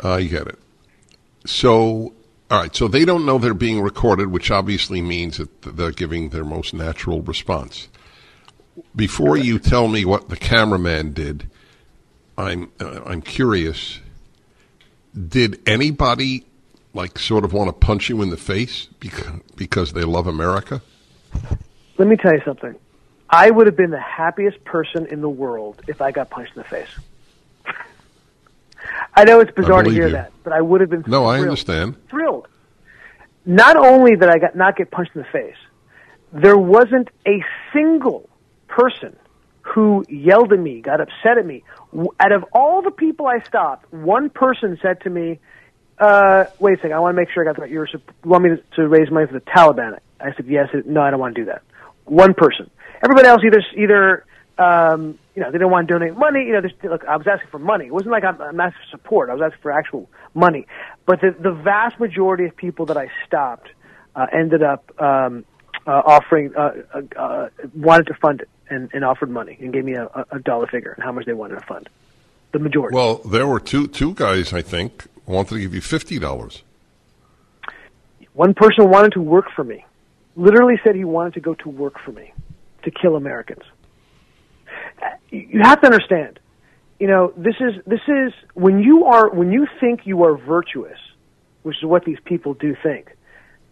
I 0.00 0.24
get 0.24 0.46
it. 0.46 0.58
So, 1.46 2.14
all 2.50 2.60
right. 2.60 2.74
So 2.74 2.88
they 2.88 3.04
don't 3.04 3.26
know 3.26 3.38
they're 3.38 3.54
being 3.54 3.80
recorded, 3.80 4.28
which 4.28 4.50
obviously 4.50 5.00
means 5.00 5.38
that 5.38 5.62
they're 5.62 5.92
giving 5.92 6.30
their 6.30 6.44
most 6.44 6.74
natural 6.74 7.22
response. 7.22 7.88
Before 8.96 9.36
you 9.36 9.58
tell 9.58 9.88
me 9.88 10.04
what 10.04 10.28
the 10.28 10.36
cameraman 10.36 11.12
did, 11.12 11.50
I'm 12.38 12.72
uh, 12.80 13.02
I'm 13.04 13.20
curious. 13.20 14.00
Did 15.28 15.60
anybody 15.68 16.46
like 16.94 17.18
sort 17.18 17.44
of 17.44 17.52
want 17.52 17.68
to 17.68 17.72
punch 17.74 18.08
you 18.08 18.22
in 18.22 18.30
the 18.30 18.36
face 18.36 18.88
because 18.98 19.40
because 19.56 19.92
they 19.92 20.04
love 20.04 20.26
America? 20.26 20.80
Let 21.98 22.08
me 22.08 22.16
tell 22.16 22.32
you 22.32 22.40
something. 22.44 22.74
I 23.32 23.50
would 23.50 23.66
have 23.66 23.76
been 23.76 23.90
the 23.90 23.98
happiest 23.98 24.62
person 24.62 25.06
in 25.06 25.22
the 25.22 25.28
world 25.28 25.80
if 25.88 26.02
I 26.02 26.12
got 26.12 26.28
punched 26.28 26.54
in 26.54 26.62
the 26.62 26.68
face. 26.68 26.90
I 29.16 29.24
know 29.24 29.40
it's 29.40 29.50
bizarre 29.52 29.82
to 29.82 29.90
hear 29.90 30.08
you. 30.08 30.12
that, 30.12 30.32
but 30.44 30.52
I 30.52 30.60
would 30.60 30.82
have 30.82 30.90
been. 30.90 31.00
No, 31.06 31.22
thrilled, 31.22 31.30
I 31.30 31.38
understand. 31.38 32.08
Thrilled. 32.10 32.46
Not 33.46 33.76
only 33.76 34.16
did 34.16 34.28
I 34.28 34.38
got, 34.38 34.54
not 34.54 34.76
get 34.76 34.90
punched 34.90 35.16
in 35.16 35.22
the 35.22 35.28
face, 35.28 35.56
there 36.32 36.58
wasn't 36.58 37.08
a 37.26 37.42
single 37.72 38.28
person 38.68 39.16
who 39.62 40.04
yelled 40.10 40.52
at 40.52 40.58
me, 40.58 40.82
got 40.82 41.00
upset 41.00 41.38
at 41.38 41.46
me. 41.46 41.64
Out 42.20 42.32
of 42.32 42.44
all 42.52 42.82
the 42.82 42.90
people 42.90 43.26
I 43.26 43.40
stopped, 43.40 43.90
one 43.92 44.28
person 44.28 44.78
said 44.82 45.00
to 45.02 45.10
me, 45.10 45.38
uh, 45.98 46.44
"Wait 46.58 46.74
a 46.74 46.76
second, 46.76 46.92
I 46.92 46.98
want 46.98 47.14
to 47.14 47.20
make 47.20 47.30
sure 47.30 47.42
I 47.42 47.46
got 47.46 47.56
the 47.56 47.62
right. 47.62 47.70
You 47.70 47.86
want 48.24 48.44
me 48.44 48.50
to, 48.50 48.62
to 48.76 48.88
raise 48.88 49.10
money 49.10 49.26
for 49.26 49.32
the 49.32 49.40
Taliban?" 49.40 49.98
I 50.20 50.34
said, 50.34 50.44
"Yes." 50.46 50.68
No, 50.84 51.00
I 51.00 51.10
don't 51.10 51.18
want 51.18 51.34
to 51.34 51.40
do 51.40 51.46
that. 51.46 51.62
One 52.04 52.34
person. 52.34 52.70
Everybody 53.02 53.28
else 53.28 53.42
either 53.44 53.62
either 53.76 54.24
um, 54.58 55.18
you 55.34 55.42
know, 55.42 55.50
they 55.50 55.58
didn't 55.58 55.70
want 55.70 55.88
to 55.88 55.94
donate 55.94 56.16
money. 56.16 56.44
You 56.44 56.52
know, 56.52 56.68
look, 56.84 57.04
I 57.04 57.16
was 57.16 57.26
asking 57.26 57.48
for 57.50 57.58
money. 57.58 57.86
It 57.86 57.92
wasn't 57.92 58.12
like 58.12 58.24
I'm, 58.24 58.40
I'm 58.40 58.60
asking 58.60 58.82
for 58.84 58.98
support. 58.98 59.30
I 59.30 59.34
was 59.34 59.42
asking 59.42 59.62
for 59.62 59.72
actual 59.72 60.10
money. 60.34 60.66
But 61.06 61.20
the, 61.20 61.34
the 61.38 61.52
vast 61.52 61.98
majority 61.98 62.44
of 62.44 62.56
people 62.56 62.86
that 62.86 62.96
I 62.96 63.08
stopped 63.26 63.68
uh, 64.14 64.26
ended 64.32 64.62
up 64.62 65.00
um, 65.00 65.44
uh, 65.86 65.90
offering, 65.90 66.54
uh, 66.54 66.72
uh, 66.94 67.02
uh, 67.16 67.48
wanted 67.74 68.08
to 68.08 68.14
fund 68.14 68.42
it 68.42 68.48
and, 68.68 68.90
and 68.92 69.04
offered 69.04 69.30
money 69.30 69.56
and 69.60 69.72
gave 69.72 69.84
me 69.84 69.94
a, 69.94 70.06
a 70.30 70.38
dollar 70.38 70.66
figure 70.66 70.92
and 70.92 71.02
how 71.02 71.12
much 71.12 71.24
they 71.24 71.32
wanted 71.32 71.56
to 71.56 71.66
fund. 71.66 71.88
The 72.52 72.58
majority. 72.58 72.94
Well, 72.94 73.16
there 73.16 73.46
were 73.46 73.60
two 73.60 73.86
two 73.86 74.12
guys, 74.12 74.52
I 74.52 74.60
think, 74.60 75.06
wanted 75.24 75.54
to 75.54 75.60
give 75.60 75.74
you 75.74 75.80
fifty 75.80 76.18
dollars. 76.18 76.62
One 78.34 78.52
person 78.52 78.90
wanted 78.90 79.12
to 79.12 79.22
work 79.22 79.46
for 79.56 79.64
me. 79.64 79.86
Literally 80.36 80.78
said 80.84 80.94
he 80.94 81.04
wanted 81.04 81.32
to 81.34 81.40
go 81.40 81.54
to 81.54 81.70
work 81.70 81.98
for 81.98 82.12
me 82.12 82.34
to 82.82 82.90
kill 82.90 83.16
Americans 83.16 83.62
you 85.30 85.60
have 85.62 85.80
to 85.80 85.86
understand, 85.86 86.38
you 86.98 87.06
know, 87.06 87.32
this 87.36 87.54
is 87.58 87.82
this 87.86 88.00
is 88.06 88.32
when 88.54 88.80
you 88.80 89.06
are 89.06 89.30
when 89.30 89.50
you 89.50 89.66
think 89.80 90.00
you 90.04 90.24
are 90.24 90.36
virtuous, 90.36 90.98
which 91.62 91.76
is 91.78 91.84
what 91.84 92.04
these 92.04 92.18
people 92.24 92.54
do 92.54 92.76
think, 92.82 93.16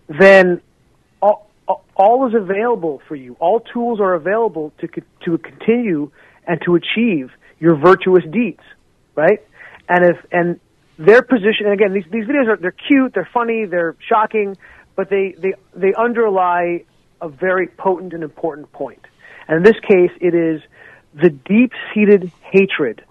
then 0.08 0.60
all, 1.22 1.48
all 1.94 2.26
is 2.26 2.34
available 2.34 3.00
for 3.06 3.14
you. 3.14 3.36
All 3.38 3.60
tools 3.60 4.00
are 4.00 4.14
available 4.14 4.72
to 4.80 4.88
to 5.24 5.38
continue 5.38 6.10
and 6.46 6.60
to 6.64 6.74
achieve 6.74 7.30
your 7.60 7.76
virtuous 7.76 8.24
deeds, 8.32 8.62
right? 9.14 9.40
And 9.88 10.04
if 10.04 10.16
and 10.32 10.58
their 10.98 11.22
position 11.22 11.66
and 11.66 11.72
again 11.72 11.92
these 11.92 12.04
these 12.10 12.24
videos 12.24 12.48
are 12.48 12.56
they're 12.56 12.72
cute, 12.72 13.14
they're 13.14 13.28
funny, 13.32 13.66
they're 13.66 13.96
shocking, 14.08 14.56
but 14.96 15.10
they 15.10 15.34
they 15.38 15.52
they 15.74 15.92
underlie 15.94 16.84
a 17.20 17.28
very 17.28 17.66
potent 17.66 18.12
and 18.12 18.22
important 18.22 18.72
point. 18.72 19.04
And 19.48 19.56
in 19.56 19.62
this 19.62 19.80
case, 19.80 20.10
it 20.20 20.34
is 20.34 20.60
the 21.14 21.30
deep 21.30 21.72
seated 21.92 22.32
hatred 22.42 23.04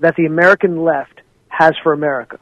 that 0.00 0.16
the 0.16 0.26
American 0.26 0.82
left 0.82 1.20
has 1.48 1.74
for 1.82 1.92
America. 1.92 2.38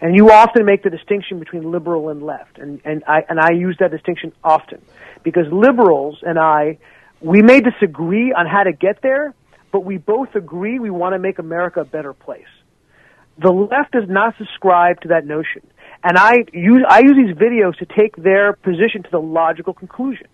And 0.00 0.14
you 0.14 0.30
often 0.30 0.64
make 0.64 0.82
the 0.82 0.90
distinction 0.90 1.38
between 1.38 1.70
liberal 1.70 2.10
and 2.10 2.22
left, 2.22 2.58
and, 2.58 2.80
and 2.84 3.04
I 3.06 3.24
and 3.28 3.40
I 3.40 3.52
use 3.52 3.76
that 3.80 3.90
distinction 3.90 4.32
often 4.42 4.82
because 5.22 5.46
liberals 5.50 6.18
and 6.22 6.38
I, 6.38 6.78
we 7.20 7.42
may 7.42 7.60
disagree 7.60 8.32
on 8.32 8.46
how 8.46 8.64
to 8.64 8.72
get 8.72 9.00
there, 9.02 9.34
but 9.72 9.80
we 9.80 9.96
both 9.96 10.34
agree 10.34 10.78
we 10.78 10.90
want 10.90 11.14
to 11.14 11.18
make 11.18 11.38
America 11.38 11.80
a 11.80 11.84
better 11.84 12.12
place. 12.12 12.44
The 13.38 13.50
left 13.50 13.92
does 13.92 14.08
not 14.08 14.36
subscribe 14.36 15.00
to 15.02 15.08
that 15.08 15.26
notion, 15.26 15.62
and 16.04 16.18
I 16.18 16.44
use 16.52 16.84
I 16.88 17.00
use 17.00 17.16
these 17.16 17.34
videos 17.34 17.76
to 17.78 17.86
take 17.86 18.14
their 18.16 18.52
position 18.52 19.02
to 19.02 19.10
the 19.10 19.20
logical 19.20 19.72
conclusion. 19.72 20.28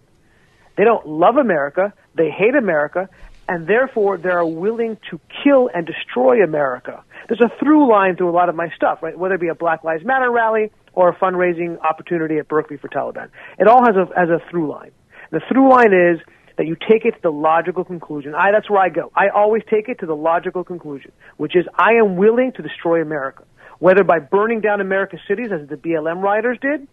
They 0.77 0.85
don't 0.85 1.07
love 1.07 1.37
America, 1.37 1.93
they 2.15 2.31
hate 2.31 2.55
America, 2.57 3.09
and 3.49 3.67
therefore 3.67 4.19
they 4.19 4.31
are 4.31 4.47
willing 4.47 4.99
to 5.11 5.21
kill 5.43 5.71
and 5.73 5.87
destroy 5.87 6.43
America. 6.43 7.03
There's 7.29 7.41
a 7.41 7.51
through 7.59 7.89
line 7.89 8.17
through 8.17 8.31
a 8.31 8.33
lot 8.33 8.49
of 8.49 8.55
my 8.55 8.71
stuff, 8.75 9.03
right? 9.03 9.17
Whether 9.17 9.37
it 9.37 9.41
be 9.41 9.49
a 9.49 9.55
Black 9.55 9.85
Lives 9.85 10.05
Matter 10.05 10.31
rally 10.31 10.71
or 10.93 11.09
a 11.11 11.15
fundraising 11.15 11.81
opportunity 11.81 12.39
at 12.39 12.49
Berkeley 12.49 12.77
for 12.77 12.89
Taliban. 12.89 13.29
It 13.59 13.69
all 13.69 13.85
has 13.85 13.95
a, 13.95 14.07
has 14.19 14.29
a 14.29 14.41
through 14.51 14.71
line. 14.71 14.91
The 15.31 15.41
through 15.49 15.71
line 15.71 15.93
is 15.93 16.21
that 16.57 16.67
you 16.67 16.77
take 16.77 17.05
it 17.05 17.13
to 17.13 17.23
the 17.23 17.31
logical 17.31 17.85
conclusion. 17.85 18.35
I, 18.35 18.51
that's 18.53 18.69
where 18.69 18.81
I 18.81 18.89
go. 18.89 19.13
I 19.15 19.29
always 19.29 19.63
take 19.71 19.89
it 19.89 20.01
to 20.01 20.07
the 20.07 20.17
logical 20.17 20.65
conclusion, 20.65 21.13
which 21.37 21.55
is 21.57 21.65
I 21.75 21.93
am 21.95 22.17
willing 22.17 22.53
to 22.53 22.63
destroy 22.63 23.01
America, 23.01 23.45
whether 23.81 24.05
by 24.05 24.21
burning 24.21 24.61
down 24.61 24.81
America's 24.81 25.21
cities 25.27 25.51
as 25.53 25.69
the 25.69 25.77
BLM 25.77 26.23
rioters 26.23 26.59
did, 26.63 26.87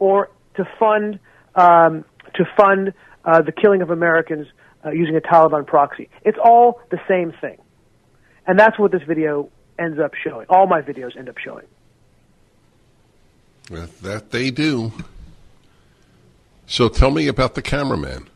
or 0.00 0.30
to 0.56 0.68
fund 0.78 1.20
um, 1.54 2.04
to 2.34 2.44
fund 2.56 2.92
uh, 3.24 3.42
the 3.42 3.52
killing 3.52 3.82
of 3.82 3.90
Americans 3.90 4.46
uh, 4.84 4.90
using 4.90 5.16
a 5.16 5.20
Taliban 5.20 5.66
proxy. 5.66 6.08
It's 6.24 6.38
all 6.42 6.80
the 6.90 6.98
same 7.08 7.32
thing. 7.40 7.58
And 8.46 8.58
that's 8.58 8.78
what 8.78 8.90
this 8.90 9.02
video 9.02 9.50
ends 9.78 9.98
up 9.98 10.12
showing. 10.14 10.46
All 10.48 10.66
my 10.66 10.80
videos 10.80 11.16
end 11.16 11.28
up 11.28 11.38
showing. 11.38 11.66
That, 13.70 14.30
they 14.30 14.50
do. 14.50 14.92
So 16.66 16.88
tell 16.88 17.10
me 17.10 17.28
about 17.28 17.54
the 17.54 17.62
cameraman. 17.62 18.28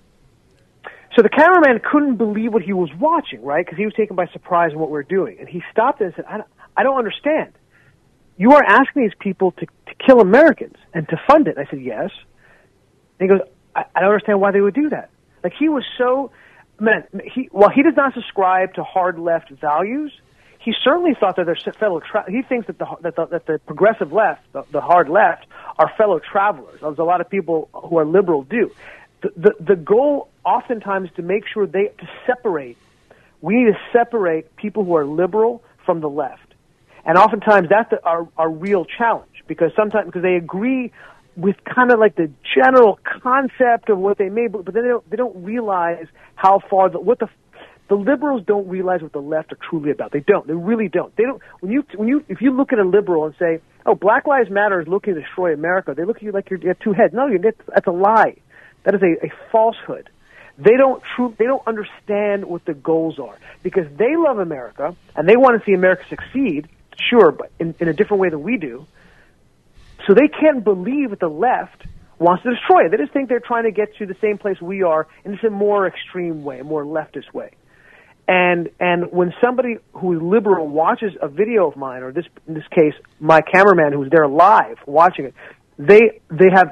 So 1.17 1.23
the 1.23 1.31
cameraman 1.31 1.81
couldn't 1.91 2.17
believe 2.17 2.53
what 2.53 2.63
he 2.63 2.73
was 2.73 2.91
watching, 2.99 3.43
right? 3.43 3.65
Because 3.65 3.79
he 3.79 3.85
was 3.85 3.95
taken 3.95 4.17
by 4.17 4.27
surprise 4.27 4.73
in 4.73 4.79
what 4.79 4.91
we 4.91 4.99
are 4.99 5.03
doing. 5.03 5.39
And 5.39 5.49
he 5.49 5.63
stopped 5.71 6.01
and 6.01 6.13
said, 6.17 6.25
I 6.27 6.39
don't, 6.39 6.49
I 6.77 6.83
don't 6.83 6.99
understand. 6.99 7.53
You 8.37 8.53
are 8.53 8.64
asking 8.64 9.03
these 9.03 9.14
people 9.18 9.53
to, 9.53 9.66
to 9.66 9.95
kill 10.05 10.21
Americans 10.21 10.77
and 10.95 11.09
to 11.09 11.21
fund 11.29 11.49
it. 11.49 11.59
I 11.59 11.66
said, 11.66 11.81
yes. 11.81 12.11
And 13.18 13.29
he 13.31 13.37
goes, 13.37 13.47
I, 13.75 13.85
I 13.95 14.01
don't 14.01 14.11
understand 14.11 14.40
why 14.40 14.53
they 14.53 14.61
would 14.61 14.75
do 14.75 14.88
that. 14.90 15.11
Like 15.45 15.55
he 15.59 15.68
was 15.68 15.85
so 15.99 16.31
man. 16.81 17.05
He 17.35 17.49
while 17.53 17.71
he 17.71 17.83
does 17.83 17.97
not 17.97 18.14
subscribe 18.14 18.75
to 18.75 18.85
hard 18.85 19.18
left 19.18 19.51
values, 19.51 20.12
he 20.59 20.73
certainly 20.85 21.14
thought 21.18 21.37
that 21.37 21.47
their 21.47 21.57
fellow. 21.73 22.01
Tra- 22.01 22.31
he 22.31 22.42
thinks 22.42 22.66
that 22.68 22.79
the 22.79 22.87
that 23.03 23.16
the, 23.16 23.27
that 23.27 23.47
the 23.47 23.59
progressive 23.66 24.12
left, 24.12 24.40
the, 24.53 24.64
the 24.71 24.81
hard 24.81 25.09
left, 25.09 25.47
are 25.79 25.90
fellow 25.97 26.21
travelers. 26.21 26.83
As 26.83 26.99
a 26.99 27.05
lot 27.05 27.21
of 27.21 27.29
people 27.29 27.68
who 27.73 27.99
are 27.99 28.05
liberal 28.05 28.42
do. 28.42 28.71
The, 29.23 29.31
the 29.37 29.55
the 29.61 29.77
goal 29.77 30.29
oftentimes 30.45 31.11
to 31.16 31.23
make 31.23 31.47
sure 31.47 31.66
they 31.66 31.87
to 31.87 32.09
separate. 32.27 32.79
We 33.40 33.57
need 33.57 33.73
to 33.73 33.79
separate 33.92 34.55
people 34.57 34.85
who 34.85 34.95
are 34.97 35.05
liberal 35.05 35.64
from 35.85 36.01
the 36.01 36.09
left, 36.09 36.52
and 37.05 37.19
oftentimes 37.19 37.69
that's 37.69 37.91
the, 37.91 38.05
our 38.05 38.29
our 38.37 38.51
real 38.51 38.85
challenge 38.85 39.45
because 39.47 39.73
sometimes 39.77 40.07
because 40.07 40.23
they 40.23 40.37
agree 40.37 40.93
with 41.37 41.57
kind 41.65 41.91
of 41.91 41.99
like 41.99 42.17
the 42.17 42.31
general 42.55 42.99
concept 43.23 43.88
of 43.88 43.99
what 43.99 44.19
they 44.19 44.29
may, 44.29 44.49
but, 44.49 44.67
then 44.67 44.83
they 44.83 44.88
don't, 44.88 45.11
they 45.11 45.17
don't 45.17 45.45
realize 45.45 46.07
how 46.35 46.61
far 46.69 46.91
the, 46.91 47.01
what 47.01 47.19
the 47.19 47.29
the 47.88 47.95
liberals 47.97 48.43
don't 48.47 48.69
realize 48.69 49.03
what 49.03 49.12
the 49.12 49.21
left 49.21 49.53
are 49.53 49.59
truly 49.69 49.91
about. 49.91 50.12
They 50.12 50.21
don't. 50.21 50.47
They 50.47 50.55
really 50.55 50.88
don't. 50.88 51.15
They 51.17 51.25
don't. 51.25 51.43
When 51.61 51.73
you 51.73 51.85
when 51.95 52.09
you 52.09 52.25
if 52.29 52.41
you 52.41 52.51
look 52.57 52.73
at 52.73 52.79
a 52.79 52.85
liberal 52.85 53.27
and 53.27 53.35
say, 53.38 53.61
"Oh, 53.85 53.95
Black 53.95 54.27
Lives 54.27 54.49
Matter 54.51 54.81
is 54.81 54.88
looking 54.88 55.15
to 55.15 55.21
destroy 55.21 55.53
America," 55.53 55.93
they 55.95 56.05
look 56.05 56.17
at 56.17 56.23
you 56.23 56.33
like 56.33 56.49
you're, 56.49 56.59
you 56.61 56.69
have 56.69 56.79
two 56.79 56.93
heads. 56.93 57.12
No, 57.12 57.27
you 57.27 57.38
get 57.38 57.57
that's 57.67 57.87
a 57.87 57.91
lie. 57.93 58.37
That 58.85 58.95
is 58.95 59.03
a, 59.03 59.27
a 59.27 59.31
falsehood. 59.51 60.09
They 60.57 60.77
don't 60.79 61.03
true. 61.17 61.35
They 61.38 61.45
don't 61.45 61.67
understand 61.67 62.47
what 62.47 62.65
the 62.65 62.73
goals 62.73 63.19
are 63.19 63.37
because 63.62 63.87
they 63.99 64.17
love 64.17 64.38
America 64.38 64.97
and 65.15 65.29
they 65.29 65.37
want 65.37 65.61
to 65.61 65.67
see 65.67 65.75
America 65.75 66.05
succeed. 66.09 66.69
Sure, 67.11 67.33
but 67.33 67.50
in, 67.59 67.74
in 67.81 67.88
a 67.88 67.92
different 67.92 68.20
way 68.20 68.28
than 68.28 68.42
we 68.42 68.57
do. 68.57 68.87
So 70.07 70.14
they 70.14 70.28
can't 70.28 70.64
believe 70.64 71.11
that 71.11 71.20
the 71.20 71.28
left 71.28 71.85
wants 72.18 72.42
to 72.44 72.50
destroy 72.50 72.87
it. 72.87 72.90
They 72.90 72.96
just 72.96 73.12
think 73.12 73.28
they're 73.28 73.40
trying 73.40 73.64
to 73.64 73.70
get 73.70 73.96
to 73.96 74.07
the 74.07 74.16
same 74.20 74.38
place 74.38 74.61
we 74.61 74.83
are 74.83 75.07
in 75.24 75.38
a 75.44 75.50
more 75.50 75.87
extreme 75.87 76.44
way, 76.44 76.61
a 76.61 76.64
more 76.64 76.85
leftist 76.85 77.33
way. 77.33 77.52
And 78.28 78.70
and 78.78 79.11
when 79.11 79.35
somebody 79.42 79.76
who 79.94 80.14
is 80.14 80.22
liberal 80.22 80.68
watches 80.68 81.12
a 81.20 81.28
video 81.28 81.68
of 81.68 81.76
mine, 81.76 82.02
or 82.02 82.12
this 82.12 82.24
in 82.46 82.55
this 82.55 82.66
case, 82.70 82.94
my 83.18 83.40
cameraman 83.40 83.92
who's 83.92 84.11
there 84.11 84.28
live 84.28 84.78
watching 84.87 85.26
it, 85.26 85.35
they 85.76 86.20
they 86.31 86.48
have, 86.55 86.68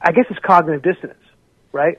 I 0.00 0.12
guess 0.12 0.26
it's 0.28 0.38
cognitive 0.44 0.82
dissonance, 0.82 1.24
right? 1.72 1.98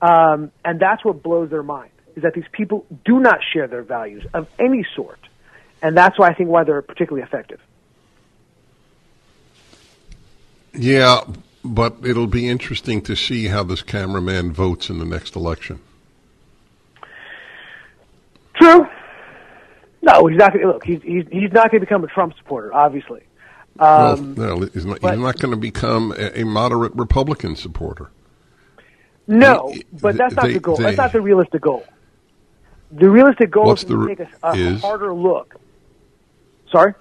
Um, 0.00 0.52
and 0.64 0.80
that's 0.80 1.04
what 1.04 1.22
blows 1.22 1.50
their 1.50 1.62
mind 1.62 1.90
is 2.16 2.22
that 2.22 2.32
these 2.34 2.44
people 2.52 2.86
do 3.04 3.20
not 3.20 3.38
share 3.52 3.66
their 3.66 3.82
values 3.82 4.24
of 4.32 4.46
any 4.58 4.86
sort, 4.94 5.18
and 5.84 5.94
that's 5.94 6.18
why 6.18 6.30
I 6.30 6.34
think 6.34 6.48
why 6.48 6.64
they're 6.64 6.80
particularly 6.80 7.22
effective. 7.22 7.60
Yeah, 10.72 11.20
but 11.62 11.96
it'll 12.02 12.26
be 12.26 12.48
interesting 12.48 13.02
to 13.02 13.14
see 13.14 13.48
how 13.48 13.64
this 13.64 13.82
cameraman 13.82 14.52
votes 14.52 14.88
in 14.88 14.98
the 14.98 15.04
next 15.04 15.36
election. 15.36 15.80
True. 18.54 18.86
No, 20.00 20.26
he's 20.26 20.38
not. 20.38 20.54
Gonna, 20.54 20.66
look, 20.66 20.84
he's 20.84 21.02
he's, 21.02 21.26
he's 21.30 21.52
not 21.52 21.70
going 21.70 21.80
to 21.80 21.80
become 21.80 22.02
a 22.02 22.06
Trump 22.06 22.34
supporter, 22.38 22.72
obviously. 22.72 23.22
Um, 23.78 24.34
well, 24.36 24.56
no, 24.58 24.66
he's 24.72 24.86
not, 24.86 25.00
but, 25.02 25.10
he's 25.10 25.22
not 25.22 25.38
going 25.38 25.50
to 25.50 25.60
become 25.60 26.14
a, 26.16 26.40
a, 26.40 26.44
moderate 26.44 26.94
Republican 26.94 27.56
supporter. 27.56 28.10
No, 29.26 29.70
he, 29.70 29.84
but 29.92 30.16
that's 30.16 30.34
not 30.34 30.46
they, 30.46 30.54
the 30.54 30.60
goal. 30.60 30.76
They, 30.76 30.84
that's 30.84 30.96
not 30.96 31.12
the 31.12 31.20
realistic 31.20 31.60
goal. 31.60 31.84
The 32.92 33.10
realistic 33.10 33.50
goal 33.50 33.72
is 33.72 33.84
to 33.84 33.96
the, 33.96 34.06
take 34.06 34.20
a, 34.20 34.28
a 34.44 34.54
is, 34.54 34.80
harder 34.80 35.12
look. 35.12 35.56
Sorry. 36.70 36.94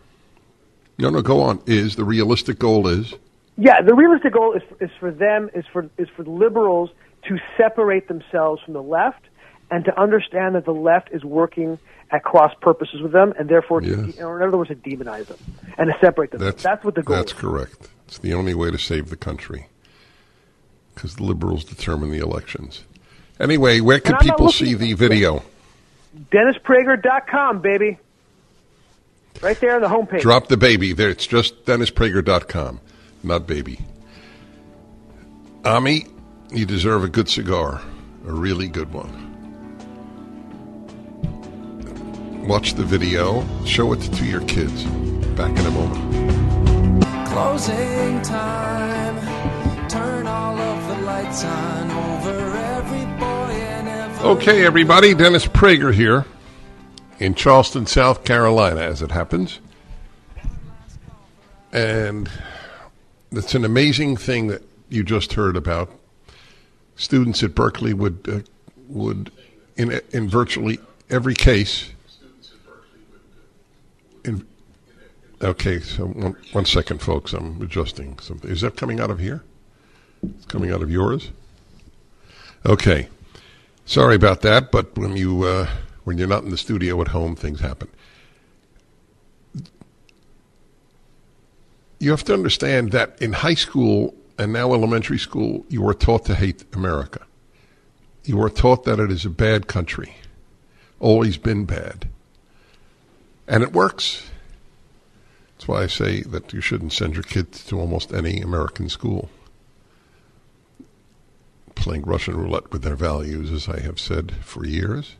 No, 0.99 1.09
no, 1.09 1.21
go 1.21 1.41
on. 1.41 1.61
Is 1.65 1.95
the 1.95 2.05
realistic 2.05 2.59
goal 2.59 2.87
is 2.87 3.13
yeah, 3.57 3.81
the 3.81 3.93
realistic 3.93 4.33
goal 4.33 4.53
is 4.53 4.63
is 4.79 4.89
for 4.99 5.11
them 5.11 5.49
is 5.53 5.65
for 5.71 5.89
is 5.97 6.07
for 6.15 6.23
liberals 6.23 6.89
to 7.27 7.37
separate 7.57 8.07
themselves 8.07 8.61
from 8.63 8.73
the 8.73 8.81
left 8.83 9.23
and 9.71 9.85
to 9.85 9.99
understand 9.99 10.55
that 10.55 10.65
the 10.65 10.73
left 10.73 11.09
is 11.11 11.23
working 11.23 11.79
at 12.11 12.23
cross 12.23 12.53
purposes 12.61 13.01
with 13.01 13.11
them, 13.11 13.33
and 13.39 13.49
therefore, 13.49 13.81
Yes. 13.81 14.15
to, 14.15 14.23
or 14.23 14.39
in 14.41 14.47
other 14.47 14.57
words, 14.57 14.69
to 14.69 14.75
demonize 14.75 15.27
them 15.27 15.37
and 15.77 15.91
to 15.91 15.97
separate 15.99 16.31
them. 16.31 16.41
That's, 16.41 16.61
That's, 16.61 16.83
what 16.83 16.93
the 16.95 17.01
goal 17.01 17.15
That's 17.15 17.31
is. 17.31 17.37
correct. 17.37 17.89
It's 18.07 18.19
the 18.19 18.33
only 18.33 18.53
way 18.53 18.69
to 18.69 18.77
save 18.77 19.09
the 19.09 19.15
country 19.15 19.67
because 20.93 21.15
the 21.15 21.23
liberals 21.23 21.63
determine 21.63 22.11
the 22.11 22.19
elections. 22.19 22.83
Anyway, 23.39 23.79
where 23.79 23.99
can 23.99 24.13
And 24.13 24.21
I'm 24.21 24.27
not 24.27 24.37
people 24.37 24.51
see 24.51 24.75
the 24.75 24.93
video? 24.93 25.43
DennisPrager.com, 26.31 27.61
baby. 27.61 27.97
Right 29.41 29.59
there 29.59 29.75
on 29.75 29.81
the 29.81 29.87
homepage. 29.87 30.21
Drop 30.21 30.47
the 30.47 30.57
baby. 30.57 30.93
There, 30.93 31.09
it's 31.09 31.27
just 31.27 31.65
DennisPrager.com, 31.65 32.79
not 33.23 33.47
baby. 33.47 33.79
Ami, 35.65 36.07
you 36.51 36.65
deserve 36.65 37.03
a 37.03 37.09
good 37.09 37.29
cigar, 37.29 37.81
a 38.27 38.31
really 38.31 38.67
good 38.67 38.93
one. 38.93 39.23
Watch 42.47 42.73
the 42.73 42.83
video. 42.83 43.45
Show 43.65 43.93
it 43.93 44.01
to 44.01 44.25
your 44.25 44.41
kids. 44.41 44.83
Back 45.35 45.57
in 45.57 45.65
a 45.65 45.71
moment. 45.71 47.03
Closing 47.29 48.21
time. 48.21 49.87
Turn 49.87 50.27
all 50.27 50.57
of 50.57 50.87
the 50.87 51.05
lights 51.05 51.45
on 51.45 51.91
over 51.91 52.57
every 52.57 53.05
boy 53.17 53.53
and 53.53 53.87
every 53.87 54.27
Okay, 54.27 54.65
everybody. 54.65 55.13
Dennis 55.13 55.47
Prager 55.47 55.93
here 55.93 56.25
in 57.23 57.33
Charleston, 57.33 57.85
South 57.85 58.25
Carolina, 58.25 58.81
as 58.81 59.01
it 59.01 59.11
happens. 59.11 59.61
And 61.71 62.29
it's 63.31 63.55
an 63.55 63.63
amazing 63.63 64.17
thing 64.17 64.47
that 64.47 64.61
you 64.89 65.03
just 65.03 65.33
heard 65.33 65.55
about. 65.55 65.89
Students 66.97 67.41
at 67.41 67.55
Berkeley 67.55 67.93
would 67.93 68.27
uh, 68.27 68.39
would 68.89 69.31
in 69.77 70.01
in 70.11 70.29
virtually 70.29 70.79
every 71.09 71.33
case. 71.33 71.91
In, 74.25 74.45
okay, 75.41 75.79
so 75.79 76.07
one, 76.07 76.35
one 76.51 76.65
second, 76.65 77.01
folks. 77.01 77.31
I'm 77.31 77.61
adjusting 77.61 78.19
something. 78.19 78.51
Is 78.51 78.61
that 78.61 78.75
coming 78.75 78.99
out 78.99 79.09
of 79.09 79.19
here? 79.19 79.43
It's 80.21 80.45
coming 80.45 80.71
out 80.71 80.83
of 80.83 80.91
yours. 80.91 81.31
Okay. 82.65 83.07
Sorry 83.85 84.15
about 84.15 84.41
that, 84.41 84.71
but 84.71 84.97
when 84.97 85.17
you 85.17 85.43
uh, 85.43 85.67
when 86.03 86.17
you're 86.17 86.27
not 86.27 86.43
in 86.43 86.49
the 86.49 86.57
studio 86.57 87.01
at 87.01 87.09
home, 87.09 87.35
things 87.35 87.59
happen. 87.59 87.89
You 91.99 92.11
have 92.11 92.23
to 92.25 92.33
understand 92.33 92.91
that 92.91 93.21
in 93.21 93.33
high 93.33 93.53
school 93.53 94.13
and 94.37 94.51
now 94.51 94.73
elementary 94.73 95.19
school, 95.19 95.65
you 95.69 95.87
are 95.87 95.93
taught 95.93 96.25
to 96.25 96.35
hate 96.35 96.65
America. 96.73 97.21
You 98.25 98.41
are 98.41 98.49
taught 98.49 98.83
that 98.85 98.99
it 98.99 99.11
is 99.11 99.25
a 99.25 99.29
bad 99.29 99.67
country, 99.67 100.15
always 100.99 101.37
been 101.37 101.65
bad, 101.65 102.07
and 103.47 103.63
it 103.63 103.73
works. 103.73 104.29
That's 105.55 105.67
why 105.67 105.83
I 105.83 105.87
say 105.87 106.21
that 106.23 106.51
you 106.51 106.61
shouldn't 106.61 106.93
send 106.93 107.13
your 107.13 107.23
kids 107.23 107.63
to 107.65 107.79
almost 107.79 108.13
any 108.13 108.41
American 108.41 108.89
school 108.89 109.29
playing 111.75 112.03
Russian 112.03 112.37
roulette 112.37 112.71
with 112.71 112.81
their 112.81 112.95
values, 112.95 113.51
as 113.51 113.67
I 113.67 113.81
have 113.81 113.99
said 113.99 114.33
for 114.43 114.65
years. 114.65 115.15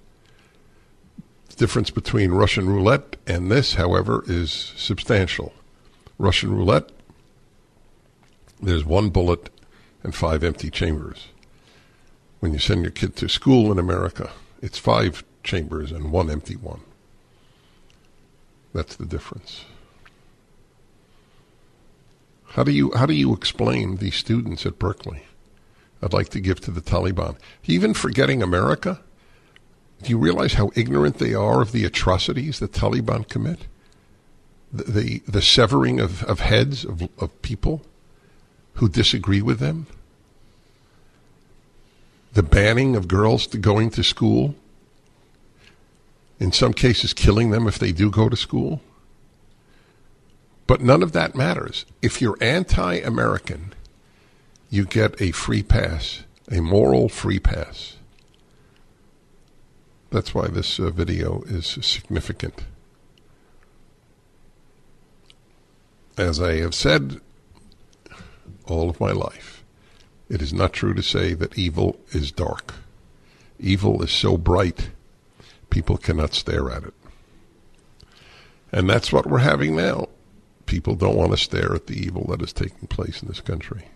The 1.54 1.60
difference 1.68 1.91
between 1.91 2.32
Russian 2.32 2.68
roulette 2.68 3.16
and 3.28 3.51
this, 3.51 3.76
however, 3.76 4.24
is 4.26 4.51
substantial. 4.76 5.54
Russian 6.18 6.51
roulette, 6.51 6.89
there's 8.60 8.84
one 8.84 9.12
bullet 9.12 9.51
and 10.01 10.16
five 10.16 10.43
empty 10.43 10.72
chambers. 10.72 11.28
When 12.39 12.54
you 12.54 12.60
send 12.60 12.82
your 12.82 12.89
kid 12.89 13.16
to 13.18 13.30
school 13.30 13.72
in 13.72 13.78
America, 13.78 14.32
it's 14.64 14.80
five 14.80 15.24
chambers 15.43 15.91
and 15.91 16.12
one 16.12 16.32
empty 16.32 16.56
one. 16.56 16.82
That's 18.74 18.95
the 18.95 19.06
difference. 19.06 19.64
How 22.45 22.64
do 22.64 22.72
you 22.72 22.91
how 22.95 23.06
do 23.06 23.14
you 23.14 23.32
explain 23.32 23.97
these 23.97 24.16
students 24.16 24.66
at 24.66 24.80
Berkeley? 24.80 25.22
I'd 26.01 26.14
like 26.14 26.30
to 26.30 26.39
give 26.39 26.62
to 26.62 26.72
the 26.72 26.82
Taliban. 26.82 27.38
Even 27.66 27.93
forgetting 27.93 28.41
America, 28.41 29.01
do 30.04 30.12
you 30.12 30.18
realize 30.18 30.54
how 30.54 30.72
ignorant 30.76 31.18
they 31.18 31.34
are 31.34 31.62
of 31.62 31.72
the 31.72 31.86
atrocities 31.86 32.60
the 32.60 32.68
Taliban 32.68 33.28
commit? 33.28 33.68
The, 34.72 34.84
the, 34.84 35.20
the 35.28 35.41
severing 35.41 35.99
of, 35.99 36.24
of 36.24 36.39
heads 36.39 36.84
of, 36.84 37.08
of 37.20 37.41
people 37.41 37.84
who 38.76 38.89
disagree 38.89 39.41
with 39.41 39.60
them? 39.60 39.88
The 42.34 42.43
banning 42.43 42.95
of 42.95 43.08
girls 43.08 43.47
to 43.47 43.58
going 43.58 43.91
to 43.91 44.04
school? 44.04 44.56
In 46.39 46.51
some 46.51 46.74
cases, 46.74 47.14
killing 47.14 47.51
them 47.51 47.68
if 47.68 47.78
they 47.78 47.91
do 47.91 48.10
go 48.10 48.28
to 48.28 48.36
school? 48.36 48.82
But 50.66 50.82
none 50.82 51.04
of 51.04 51.12
that 51.12 51.36
matters. 51.36 51.86
If 52.01 52.22
you're 52.22 52.38
anti 52.41 52.95
American, 52.95 53.74
you 54.70 54.86
get 54.86 55.22
a 55.22 55.32
free 55.32 55.62
pass, 55.62 56.24
a 56.51 56.62
moral 56.62 57.10
free 57.10 57.39
pass. 57.39 57.97
That's 60.14 60.36
why 60.36 60.45
this 60.45 60.80
uh, 60.80 60.91
video 60.91 61.41
is 61.47 61.66
significant. 61.82 62.66
As 66.16 66.39
I 66.39 66.57
have 66.57 66.76
said 66.76 67.20
all 68.68 68.91
of 68.91 68.99
my 68.99 69.11
life, 69.11 69.64
it 70.30 70.39
is 70.39 70.53
not 70.53 70.72
true 70.72 70.93
to 70.93 71.01
say 71.01 71.34
that 71.34 71.57
evil 71.57 71.97
is 72.11 72.32
dark. 72.32 72.76
Evil 73.59 74.03
is 74.03 74.11
so 74.11 74.38
bright, 74.38 74.91
people 75.72 75.97
cannot 75.97 76.36
stare 76.36 76.70
at 76.70 76.84
it. 76.84 76.93
And 78.72 78.88
that's 78.88 79.11
what 79.11 79.26
we're 79.26 79.39
having 79.39 79.76
now. 79.76 80.09
People 80.68 80.93
don't 80.93 81.18
want 81.18 81.32
to 81.32 81.38
stare 81.38 81.74
at 81.74 81.88
the 81.88 81.95
evil 81.95 82.28
that 82.30 82.43
is 82.43 82.53
taking 82.53 82.88
place 82.88 83.24
in 83.24 83.30
this 83.30 83.41
country. 83.41 83.88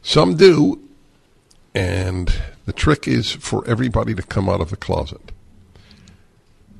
Some 0.00 0.34
do, 0.34 0.80
and 1.74 2.34
the 2.64 2.72
trick 2.72 3.08
is 3.08 3.32
for 3.32 3.66
everybody 3.68 4.14
to 4.14 4.22
come 4.22 4.48
out 4.48 4.60
of 4.60 4.70
the 4.70 4.76
closet. 4.76 5.32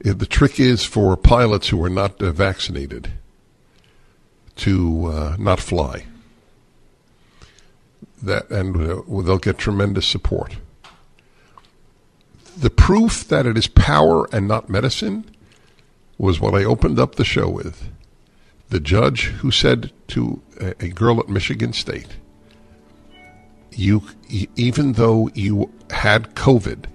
The 0.01 0.27
trick 0.27 0.59
is 0.59 0.85
for 0.85 1.17
pilots 1.17 1.69
who 1.69 1.83
are 1.85 1.91
not 1.91 2.21
uh, 2.21 2.33
vaccinated 2.33 3.13
to 4.57 5.07
uh, 5.07 5.37
not 5.39 5.61
fly. 5.61 6.07
That 8.23 8.51
and 8.51 8.77
uh, 8.77 9.03
they'll 9.23 9.39
get 9.39 9.59
tremendous 9.59 10.07
support. 10.07 10.57
The 12.57 12.71
proof 12.71 13.27
that 13.29 13.47
it 13.47 13.57
is 13.57 13.67
power 13.67 14.29
and 14.33 14.47
not 14.47 14.69
medicine 14.69 15.25
was 16.19 16.41
what 16.41 16.55
I 16.55 16.65
opened 16.65 16.99
up 16.99 17.15
the 17.15 17.25
show 17.25 17.49
with. 17.49 17.89
The 18.69 18.81
judge 18.81 19.25
who 19.25 19.51
said 19.51 19.93
to 20.09 20.43
a, 20.61 20.85
a 20.85 20.89
girl 20.89 21.19
at 21.21 21.29
Michigan 21.29 21.73
State, 21.73 22.17
you 23.79 24.03
even 24.57 24.93
though 24.93 25.29
you 25.35 25.73
had 25.91 26.35
COVID, 26.35 26.87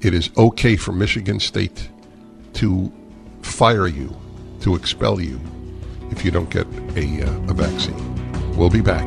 it 0.00 0.14
is 0.14 0.30
okay 0.36 0.76
for 0.76 0.92
Michigan 0.92 1.40
State 1.40 1.88
to 2.54 2.92
fire 3.42 3.86
you, 3.86 4.16
to 4.60 4.74
expel 4.74 5.20
you, 5.20 5.40
if 6.10 6.24
you 6.24 6.30
don't 6.30 6.50
get 6.50 6.66
a, 6.96 7.22
uh, 7.22 7.50
a 7.50 7.54
vaccine. 7.54 8.56
We'll 8.56 8.70
be 8.70 8.80
back. 8.80 9.06